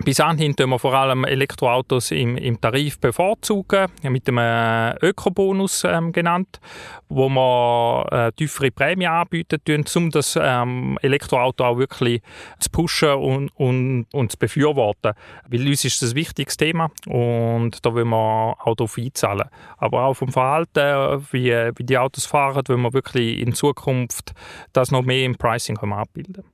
Bis 0.05 0.21
anhin 0.21 0.55
tun 0.55 0.71
wir 0.71 0.79
vor 0.79 0.95
allem 0.95 1.25
Elektroautos 1.25 2.13
im, 2.13 2.37
im 2.37 2.61
Tarif 2.61 3.01
bevorzugen, 3.01 3.89
mit 4.03 4.29
einem 4.29 4.97
Ökobonus 5.03 5.85
ähm, 5.85 6.13
genannt, 6.13 6.61
wo 7.09 7.29
wir 7.29 8.07
äh, 8.13 8.33
tiefere 8.33 8.71
Prämie 8.79 9.09
anbieten, 9.09 9.85
um 9.97 10.11
das 10.11 10.39
ähm, 10.41 10.99
Elektroauto 11.03 11.65
auch 11.65 11.79
wirklich 11.79 12.23
zu 12.61 12.71
pushen 12.71 13.15
und, 13.15 13.51
und, 13.57 14.07
und 14.13 14.33
zu 14.33 14.39
befürworten. 14.39 15.15
Weil 15.49 15.67
uns 15.67 15.85
ist 15.85 16.01
das 16.01 16.11
ein 16.11 16.15
wichtiges 16.15 16.57
Thema 16.57 16.91
und 17.07 17.85
da 17.85 17.93
wollen 17.93 18.09
wir 18.09 18.57
auch 18.65 18.77
darauf 18.77 18.97
einzahlen. 18.97 19.49
Aber 19.79 20.05
auch 20.05 20.15
vom 20.15 20.31
Verhalten, 20.31 21.27
wie, 21.33 21.51
wie 21.51 21.85
die 21.85 21.99
Autos 21.99 22.27
fahren, 22.27 22.63
wollen 22.69 22.83
wir 22.83 22.93
wirklich 22.93 23.41
in 23.41 23.53
Zukunft 23.53 24.33
das 24.73 24.93
noch 24.93 25.03
mehr 25.03 25.25
im 25.25 25.37
Pricing 25.37 25.77
abbilden 25.79 26.45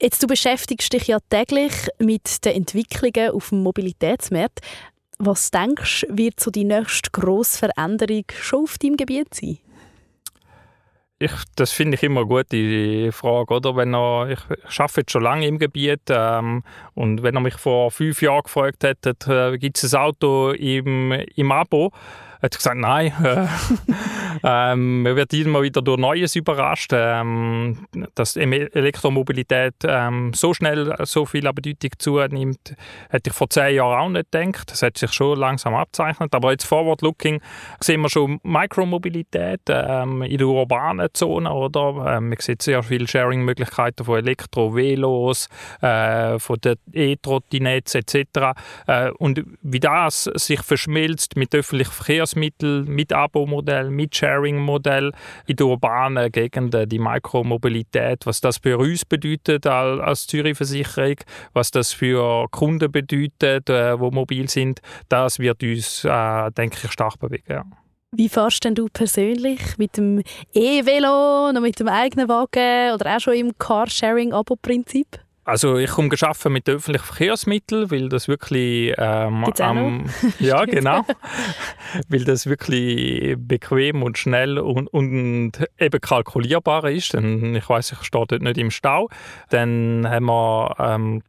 Jetzt, 0.00 0.22
du 0.22 0.28
beschäftigst 0.28 0.92
dich 0.92 1.08
ja 1.08 1.18
täglich 1.28 1.72
mit 1.98 2.44
den 2.44 2.54
Entwicklungen 2.54 3.32
auf 3.32 3.48
dem 3.48 3.62
Mobilitätsmarkt. 3.62 4.60
Was 5.18 5.50
denkst 5.50 6.06
du, 6.08 6.16
wird 6.16 6.40
so 6.40 6.50
die 6.50 6.64
nächste 6.64 7.10
grosse 7.10 7.58
Veränderung 7.58 8.24
schon 8.40 8.64
auf 8.64 8.78
deinem 8.78 8.96
Gebiet 8.96 9.34
sein? 9.34 9.58
Ich, 11.20 11.32
das 11.54 11.70
finde 11.70 11.94
ich 11.94 12.02
immer 12.02 12.20
eine 12.20 12.28
gute 12.28 13.12
Frage, 13.12 13.54
oder? 13.54 13.76
Wenn 13.76 13.94
er, 13.94 14.30
ich, 14.30 14.40
ich 14.68 14.80
arbeite 14.80 15.00
jetzt 15.02 15.12
schon 15.12 15.22
lange 15.22 15.46
im 15.46 15.58
Gebiet 15.58 16.02
ähm, 16.08 16.64
und 16.94 17.22
wenn 17.22 17.36
er 17.36 17.40
mich 17.40 17.54
vor 17.54 17.92
fünf 17.92 18.20
Jahren 18.20 18.42
gefragt 18.42 18.82
hätte, 18.82 19.14
äh, 19.32 19.56
gibt 19.58 19.82
es 19.82 19.94
ein 19.94 20.00
Auto 20.00 20.50
im, 20.50 21.12
im 21.12 21.52
Abo, 21.52 21.92
hat 22.42 22.56
gesagt, 22.56 22.78
nein. 22.78 23.12
ähm, 24.42 25.02
man 25.02 25.16
wird 25.16 25.32
immer 25.32 25.62
wieder 25.62 25.82
durch 25.82 25.98
Neues 25.98 26.36
überrascht, 26.36 26.90
ähm, 26.92 27.86
dass 28.14 28.36
Elektromobilität 28.36 29.74
ähm, 29.84 30.32
so 30.34 30.54
schnell 30.54 30.94
so 31.04 31.26
viel 31.26 31.52
Bedeutung 31.52 31.90
zunimmt, 31.98 32.74
hätte 33.10 33.30
ich 33.30 33.36
vor 33.36 33.48
zehn 33.50 33.76
Jahren 33.76 34.00
auch 34.00 34.08
nicht 34.08 34.32
gedacht. 34.32 34.70
Das 34.70 34.82
hat 34.82 34.98
sich 34.98 35.12
schon 35.12 35.38
langsam 35.38 35.74
abzeichnet. 35.74 36.34
Aber 36.34 36.52
jetzt 36.52 36.64
forward-looking 36.64 37.40
sehen 37.80 38.00
wir 38.00 38.10
schon 38.10 38.40
Mikromobilität 38.42 39.60
ähm, 39.68 40.22
in 40.22 40.38
der 40.38 40.46
urbanen 40.46 41.08
Zone. 41.12 41.52
Oder? 41.52 42.16
Ähm, 42.16 42.30
man 42.30 42.38
sieht 42.40 42.62
sehr 42.62 42.82
viele 42.82 43.06
Sharing-Möglichkeiten 43.06 44.04
von 44.04 44.18
Elektro-Velos, 44.18 45.48
äh, 45.80 46.38
von 46.38 46.58
den 46.60 46.76
E-Trottinettes 46.92 47.94
etc. 47.94 48.26
Äh, 48.86 49.10
und 49.10 49.44
wie 49.62 49.80
das 49.80 50.24
sich 50.24 50.62
verschmilzt 50.62 51.36
mit 51.36 51.54
öffentlichen 51.54 51.92
Verkehrs 51.92 52.24
Verkehrsmittel 52.24 52.84
mit 52.84 53.12
Abo-Modell, 53.12 53.90
mit 53.90 54.14
Sharing-Modell 54.24 55.12
in 55.46 55.56
den 55.56 55.66
urbanen 55.66 56.32
Gegenden, 56.32 56.88
die 56.88 56.98
Mikromobilität, 56.98 58.26
was 58.26 58.40
das 58.40 58.58
für 58.58 58.78
uns 58.78 59.04
bedeutet 59.04 59.66
als 59.66 60.26
Zürich-Versicherung, 60.26 61.16
was 61.52 61.70
das 61.70 61.92
für 61.92 62.46
Kunden 62.50 62.90
bedeutet, 62.90 63.68
äh, 63.68 63.96
die 63.96 64.10
mobil 64.10 64.48
sind, 64.48 64.80
das 65.08 65.38
wird 65.38 65.62
uns, 65.62 66.04
äh, 66.04 66.50
denke 66.52 66.78
ich, 66.84 66.92
stark 66.92 67.18
bewegen. 67.18 67.74
Wie 68.16 68.28
fährst 68.28 68.64
denn 68.64 68.76
du 68.76 68.86
persönlich 68.92 69.76
mit 69.76 69.96
dem 69.96 70.22
E-Velo, 70.52 71.52
mit 71.60 71.80
dem 71.80 71.88
eigenen 71.88 72.28
Wagen 72.28 72.94
oder 72.94 73.16
auch 73.16 73.20
schon 73.20 73.34
im 73.34 73.58
Carsharing-Abo-Prinzip? 73.58 75.23
Also 75.44 75.76
ich 75.76 75.90
komme 75.90 76.10
arbeiten 76.22 76.52
mit 76.52 76.68
öffentlichen 76.68 77.04
Verkehrsmitteln, 77.04 77.90
weil 77.90 78.08
das 78.08 78.28
wirklich 78.28 78.94
ähm, 78.96 79.44
ähm, 79.58 80.10
ja 80.38 80.64
genau, 80.64 81.04
weil 82.08 82.24
das 82.24 82.46
wirklich 82.46 83.36
bequem 83.38 84.02
und 84.02 84.16
schnell 84.16 84.58
und, 84.58 84.88
und 84.88 85.52
eben 85.78 86.00
kalkulierbar 86.00 86.90
ist. 86.90 87.12
Denn 87.12 87.54
ich 87.54 87.68
weiß, 87.68 87.92
ich 87.92 88.02
stehe 88.02 88.26
dort 88.26 88.42
nicht 88.42 88.58
im 88.58 88.70
Stau. 88.70 89.08
Dann 89.50 90.08
haben 90.08 90.26
wir 90.26 90.74
ähm, 90.78 91.22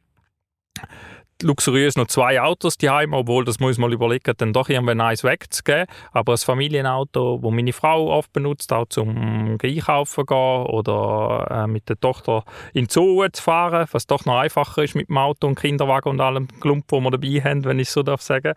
luxuriös 1.44 1.96
noch 1.98 2.08
zwei 2.08 2.42
Autos 2.42 2.78
die 2.78 2.90
obwohl 2.90 3.44
das 3.44 3.60
muss 3.60 3.78
man 3.78 3.90
mal 3.90 3.94
überlegen, 3.94 4.34
dann 4.38 4.54
doch 4.54 4.70
irgendwann 4.70 5.02
eins 5.02 5.24
wegzugeben. 5.24 5.86
Aber 6.12 6.34
ein 6.34 6.38
Familienauto, 6.38 7.40
das 7.42 7.52
meine 7.52 7.74
Frau 7.74 8.10
oft 8.12 8.32
benutzt, 8.32 8.72
auch 8.72 8.88
zum 8.88 9.58
Einkaufen 9.62 10.26
gehen 10.26 10.66
oder 10.66 11.48
äh, 11.50 11.68
mit 11.68 11.90
der 11.90 12.00
Tochter 12.00 12.44
in 12.74 12.88
Zoo 12.88 13.28
zu 13.32 13.42
fahren, 13.42 13.88
was 13.92 14.08
doch 14.08 14.26
noch 14.26 14.38
einfacher 14.38 14.84
ist 14.84 14.96
mit 14.96 15.10
dem 15.10 15.18
Auto 15.18 15.48
und 15.48 15.60
Kinderwagen 15.60 16.10
und 16.10 16.22
allem 16.22 16.48
Klump, 16.62 16.86
wo 16.90 17.00
wir 17.02 17.12
dabei 17.12 17.42
haben, 17.44 17.66
wenn 17.66 17.80
ich 17.80 17.90
so 17.90 18.02
darf 18.02 18.22
sagen. 18.22 18.54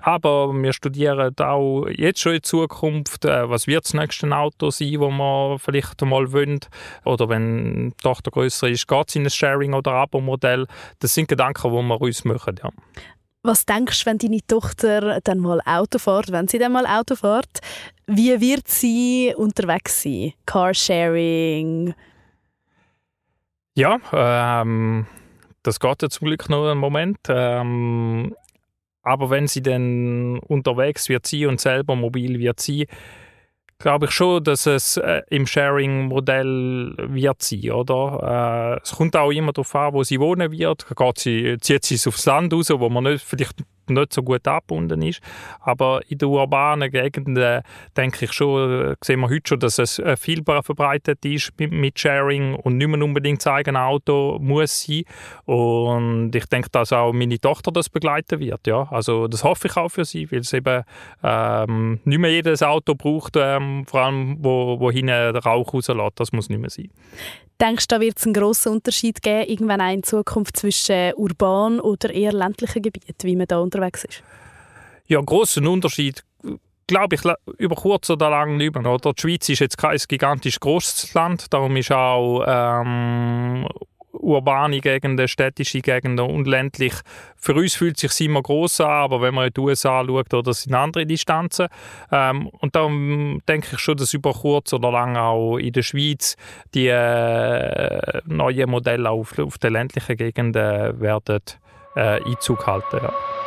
Aber 0.00 0.52
wir 0.52 0.72
studieren 0.72 1.34
auch 1.38 1.86
jetzt 1.88 2.20
schon 2.20 2.34
in 2.34 2.42
Zukunft, 2.42 3.24
äh, 3.24 3.48
was 3.50 3.66
wird 3.66 3.84
das 3.84 3.94
nächste 3.94 4.30
Auto 4.30 4.70
sein, 4.70 5.00
wo 5.00 5.10
wir 5.10 5.58
vielleicht 5.58 6.00
mal 6.02 6.32
wollen. 6.32 6.60
Oder 7.04 7.28
wenn 7.28 7.90
die 7.90 7.96
Tochter 8.02 8.30
größer 8.30 8.68
ist, 8.68 8.86
geht 8.86 9.08
es 9.08 9.16
in 9.16 9.24
ein 9.24 9.30
Sharing- 9.30 9.74
oder 9.74 9.92
Abo-Modell. 9.92 10.66
Das 11.00 11.14
sind 11.14 11.28
Gedanken, 11.28 11.70
die 11.70 11.82
wir 11.82 12.00
uns 12.00 12.19
uns 12.24 12.24
machen. 12.24 12.60
Ja. 12.62 12.70
Was 13.42 13.64
denkst 13.64 14.04
du, 14.04 14.10
wenn 14.10 14.18
deine 14.18 14.40
Tochter 14.46 15.20
dann 15.22 15.38
mal 15.38 15.60
Auto 15.64 15.98
fährt, 15.98 16.30
wenn 16.30 16.46
sie 16.46 16.58
dann 16.58 16.72
mal 16.72 16.86
Auto 16.86 17.16
fährt, 17.16 17.60
wie 18.06 18.38
wird 18.40 18.68
sie 18.68 19.34
unterwegs 19.36 20.02
sein? 20.02 20.34
Carsharing? 20.44 21.94
Ja, 23.74 23.98
ähm, 24.12 25.06
das 25.62 25.80
geht 25.80 26.02
ja 26.02 26.10
zum 26.10 26.26
Glück 26.26 26.50
noch 26.50 26.70
einen 26.70 26.80
Moment. 26.80 27.18
Ähm, 27.28 28.34
aber 29.02 29.30
wenn 29.30 29.46
sie 29.46 29.62
dann 29.62 30.38
unterwegs 30.40 31.08
wird 31.08 31.26
sein 31.26 31.46
und 31.46 31.60
selber 31.60 31.96
mobil 31.96 32.38
wird 32.38 32.60
sein, 32.60 32.84
glaube 33.80 34.06
ich 34.06 34.12
schon, 34.12 34.44
dass 34.44 34.66
es 34.66 34.96
äh, 34.98 35.22
im 35.30 35.46
Sharing-Modell 35.46 36.94
wird 36.98 37.42
sein, 37.42 37.70
oder? 37.72 38.76
Äh, 38.76 38.80
es 38.82 38.92
kommt 38.92 39.16
auch 39.16 39.30
immer 39.30 39.52
darauf 39.52 39.74
an, 39.74 39.94
wo 39.94 40.04
sie 40.04 40.20
wohnen 40.20 40.52
wird. 40.52 40.86
Geht 40.94 41.18
sie, 41.18 41.56
zieht 41.60 41.84
sie 41.84 41.96
es 41.96 42.06
aufs 42.06 42.26
Land 42.26 42.52
raus, 42.52 42.70
wo 42.70 42.88
man 42.88 43.04
nicht, 43.04 43.24
vielleicht 43.24 43.64
nicht 43.90 44.12
so 44.12 44.22
gut 44.22 44.46
abgebunden 44.46 45.02
ist. 45.02 45.20
Aber 45.60 46.00
in 46.08 46.18
den 46.18 46.28
urbanen 46.28 46.90
Gegenden 46.90 47.62
denke 47.96 48.24
ich 48.24 48.32
schon, 48.32 48.94
sehen 49.02 49.20
wir 49.20 49.28
heute 49.28 49.48
schon, 49.48 49.60
dass 49.60 49.78
es 49.78 49.98
äh, 49.98 50.16
viel 50.16 50.42
verbreitet 50.44 51.24
ist 51.24 51.52
mit 51.58 51.98
Sharing 51.98 52.54
und 52.54 52.76
nicht 52.78 52.88
mehr 52.88 53.02
unbedingt 53.02 53.40
das 53.40 53.52
eigene 53.52 53.82
Auto 53.82 54.38
muss 54.40 54.82
sein. 54.82 55.02
Und 55.44 56.34
ich 56.34 56.46
denke, 56.46 56.68
dass 56.70 56.92
auch 56.92 57.12
meine 57.12 57.38
Tochter 57.38 57.70
das 57.72 57.88
begleiten 57.88 58.40
wird. 58.40 58.66
Ja. 58.66 58.88
Also 58.90 59.28
das 59.28 59.44
hoffe 59.44 59.68
ich 59.68 59.76
auch 59.76 59.88
für 59.88 60.04
sie, 60.04 60.30
weil 60.30 60.40
es 60.40 60.52
eben 60.52 60.82
ähm, 61.22 62.00
nicht 62.04 62.18
mehr 62.18 62.30
jedes 62.30 62.62
Auto 62.62 62.94
braucht, 62.94 63.34
ähm, 63.36 63.84
vor 63.86 64.00
allem 64.02 64.36
wo, 64.40 64.78
wo 64.80 64.90
hinten 64.90 65.36
Rauch 65.36 65.74
rauslässt. 65.74 66.20
Das 66.20 66.32
muss 66.32 66.48
nicht 66.48 66.60
mehr 66.60 66.70
sein. 66.70 66.90
Denkst 67.60 67.88
du, 67.88 67.96
da 67.96 68.00
wird 68.00 68.18
es 68.18 68.24
einen 68.24 68.34
grossen 68.34 68.72
Unterschied 68.72 69.22
geben, 69.22 69.50
irgendwann 69.50 69.80
in 69.80 70.02
Zukunft 70.02 70.56
zwischen 70.56 71.12
urban 71.14 71.78
oder 71.80 72.10
eher 72.10 72.32
ländlichen 72.32 72.82
Gebieten, 72.82 73.14
wie 73.22 73.36
man 73.36 73.46
da 73.46 73.58
unterwegs 73.58 74.04
ist? 74.04 74.22
Ja, 75.06 75.20
grossen 75.20 75.66
Unterschied 75.66 76.24
glaube 76.90 77.14
ich, 77.14 77.22
über 77.58 77.76
kurz 77.76 78.10
oder 78.10 78.30
lang 78.30 78.56
nicht 78.56 78.74
mehr. 78.74 78.92
Oder? 78.92 79.12
Die 79.12 79.20
Schweiz 79.20 79.48
ist 79.48 79.60
jetzt 79.60 79.78
kein 79.78 79.96
gigantisch 80.08 80.58
großes 80.58 81.14
Land, 81.14 81.52
darum 81.52 81.76
ist 81.76 81.92
auch 81.92 82.44
ähm, 82.46 83.66
urbane 84.20 84.80
Gegenden, 84.80 85.28
städtische 85.28 85.80
Gegenden 85.80 86.26
und 86.26 86.46
ländlich. 86.46 86.94
Für 87.36 87.54
uns 87.54 87.74
fühlt 87.74 88.02
es 88.02 88.16
sich 88.16 88.26
immer 88.26 88.42
groß 88.42 88.80
an, 88.82 88.90
aber 88.90 89.22
wenn 89.22 89.34
man 89.34 89.48
in 89.48 89.54
die 89.54 89.60
USA 89.60 90.04
schaut, 90.04 90.34
oder 90.34 90.52
sind 90.52 90.74
andere 90.74 91.06
Distanzen. 91.06 91.68
Ähm, 92.12 92.48
und 92.48 92.76
darum 92.76 93.40
denke 93.48 93.68
ich 93.72 93.78
schon, 93.78 93.96
dass 93.96 94.14
über 94.14 94.32
kurz 94.32 94.72
oder 94.72 94.90
lang 94.92 95.16
auch 95.16 95.56
in 95.56 95.72
der 95.72 95.82
Schweiz 95.82 96.36
die 96.74 96.88
äh, 96.88 98.20
neuen 98.26 98.70
Modelle 98.70 99.10
auf, 99.10 99.38
auf 99.38 99.58
den 99.58 99.72
ländlichen 99.72 100.16
Gegenden 100.16 101.00
werden 101.00 101.40
äh, 101.96 102.22
Einzug 102.24 102.66
halten. 102.66 103.00
Ja. 103.02 103.39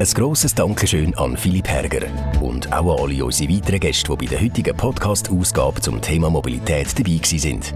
Ein 0.00 0.06
grosses 0.14 0.54
Dankeschön 0.54 1.12
an 1.16 1.36
Philipp 1.36 1.66
Herger 1.66 2.06
und 2.40 2.72
auch 2.72 2.98
an 3.02 3.10
alle 3.10 3.24
unsere 3.24 3.52
weiteren 3.52 3.80
Gäste, 3.80 4.16
die 4.16 4.26
bei 4.26 4.30
der 4.30 4.40
heutigen 4.40 4.76
Podcast-Ausgabe 4.76 5.80
zum 5.80 6.00
Thema 6.00 6.30
Mobilität 6.30 6.96
dabei 6.96 7.18
sind. 7.24 7.74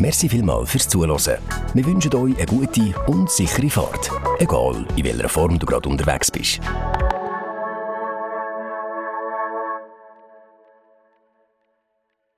Merci 0.00 0.28
vielmals 0.28 0.70
fürs 0.70 0.88
Zuhören. 0.88 1.38
Wir 1.74 1.86
wünschen 1.86 2.12
euch 2.16 2.36
eine 2.36 2.46
gute 2.46 2.92
und 3.06 3.30
sichere 3.30 3.70
Fahrt. 3.70 4.10
Egal, 4.40 4.84
in 4.96 5.04
welcher 5.04 5.28
Form 5.28 5.60
du 5.60 5.66
gerade 5.66 5.88
unterwegs 5.88 6.28
bist. 6.32 6.60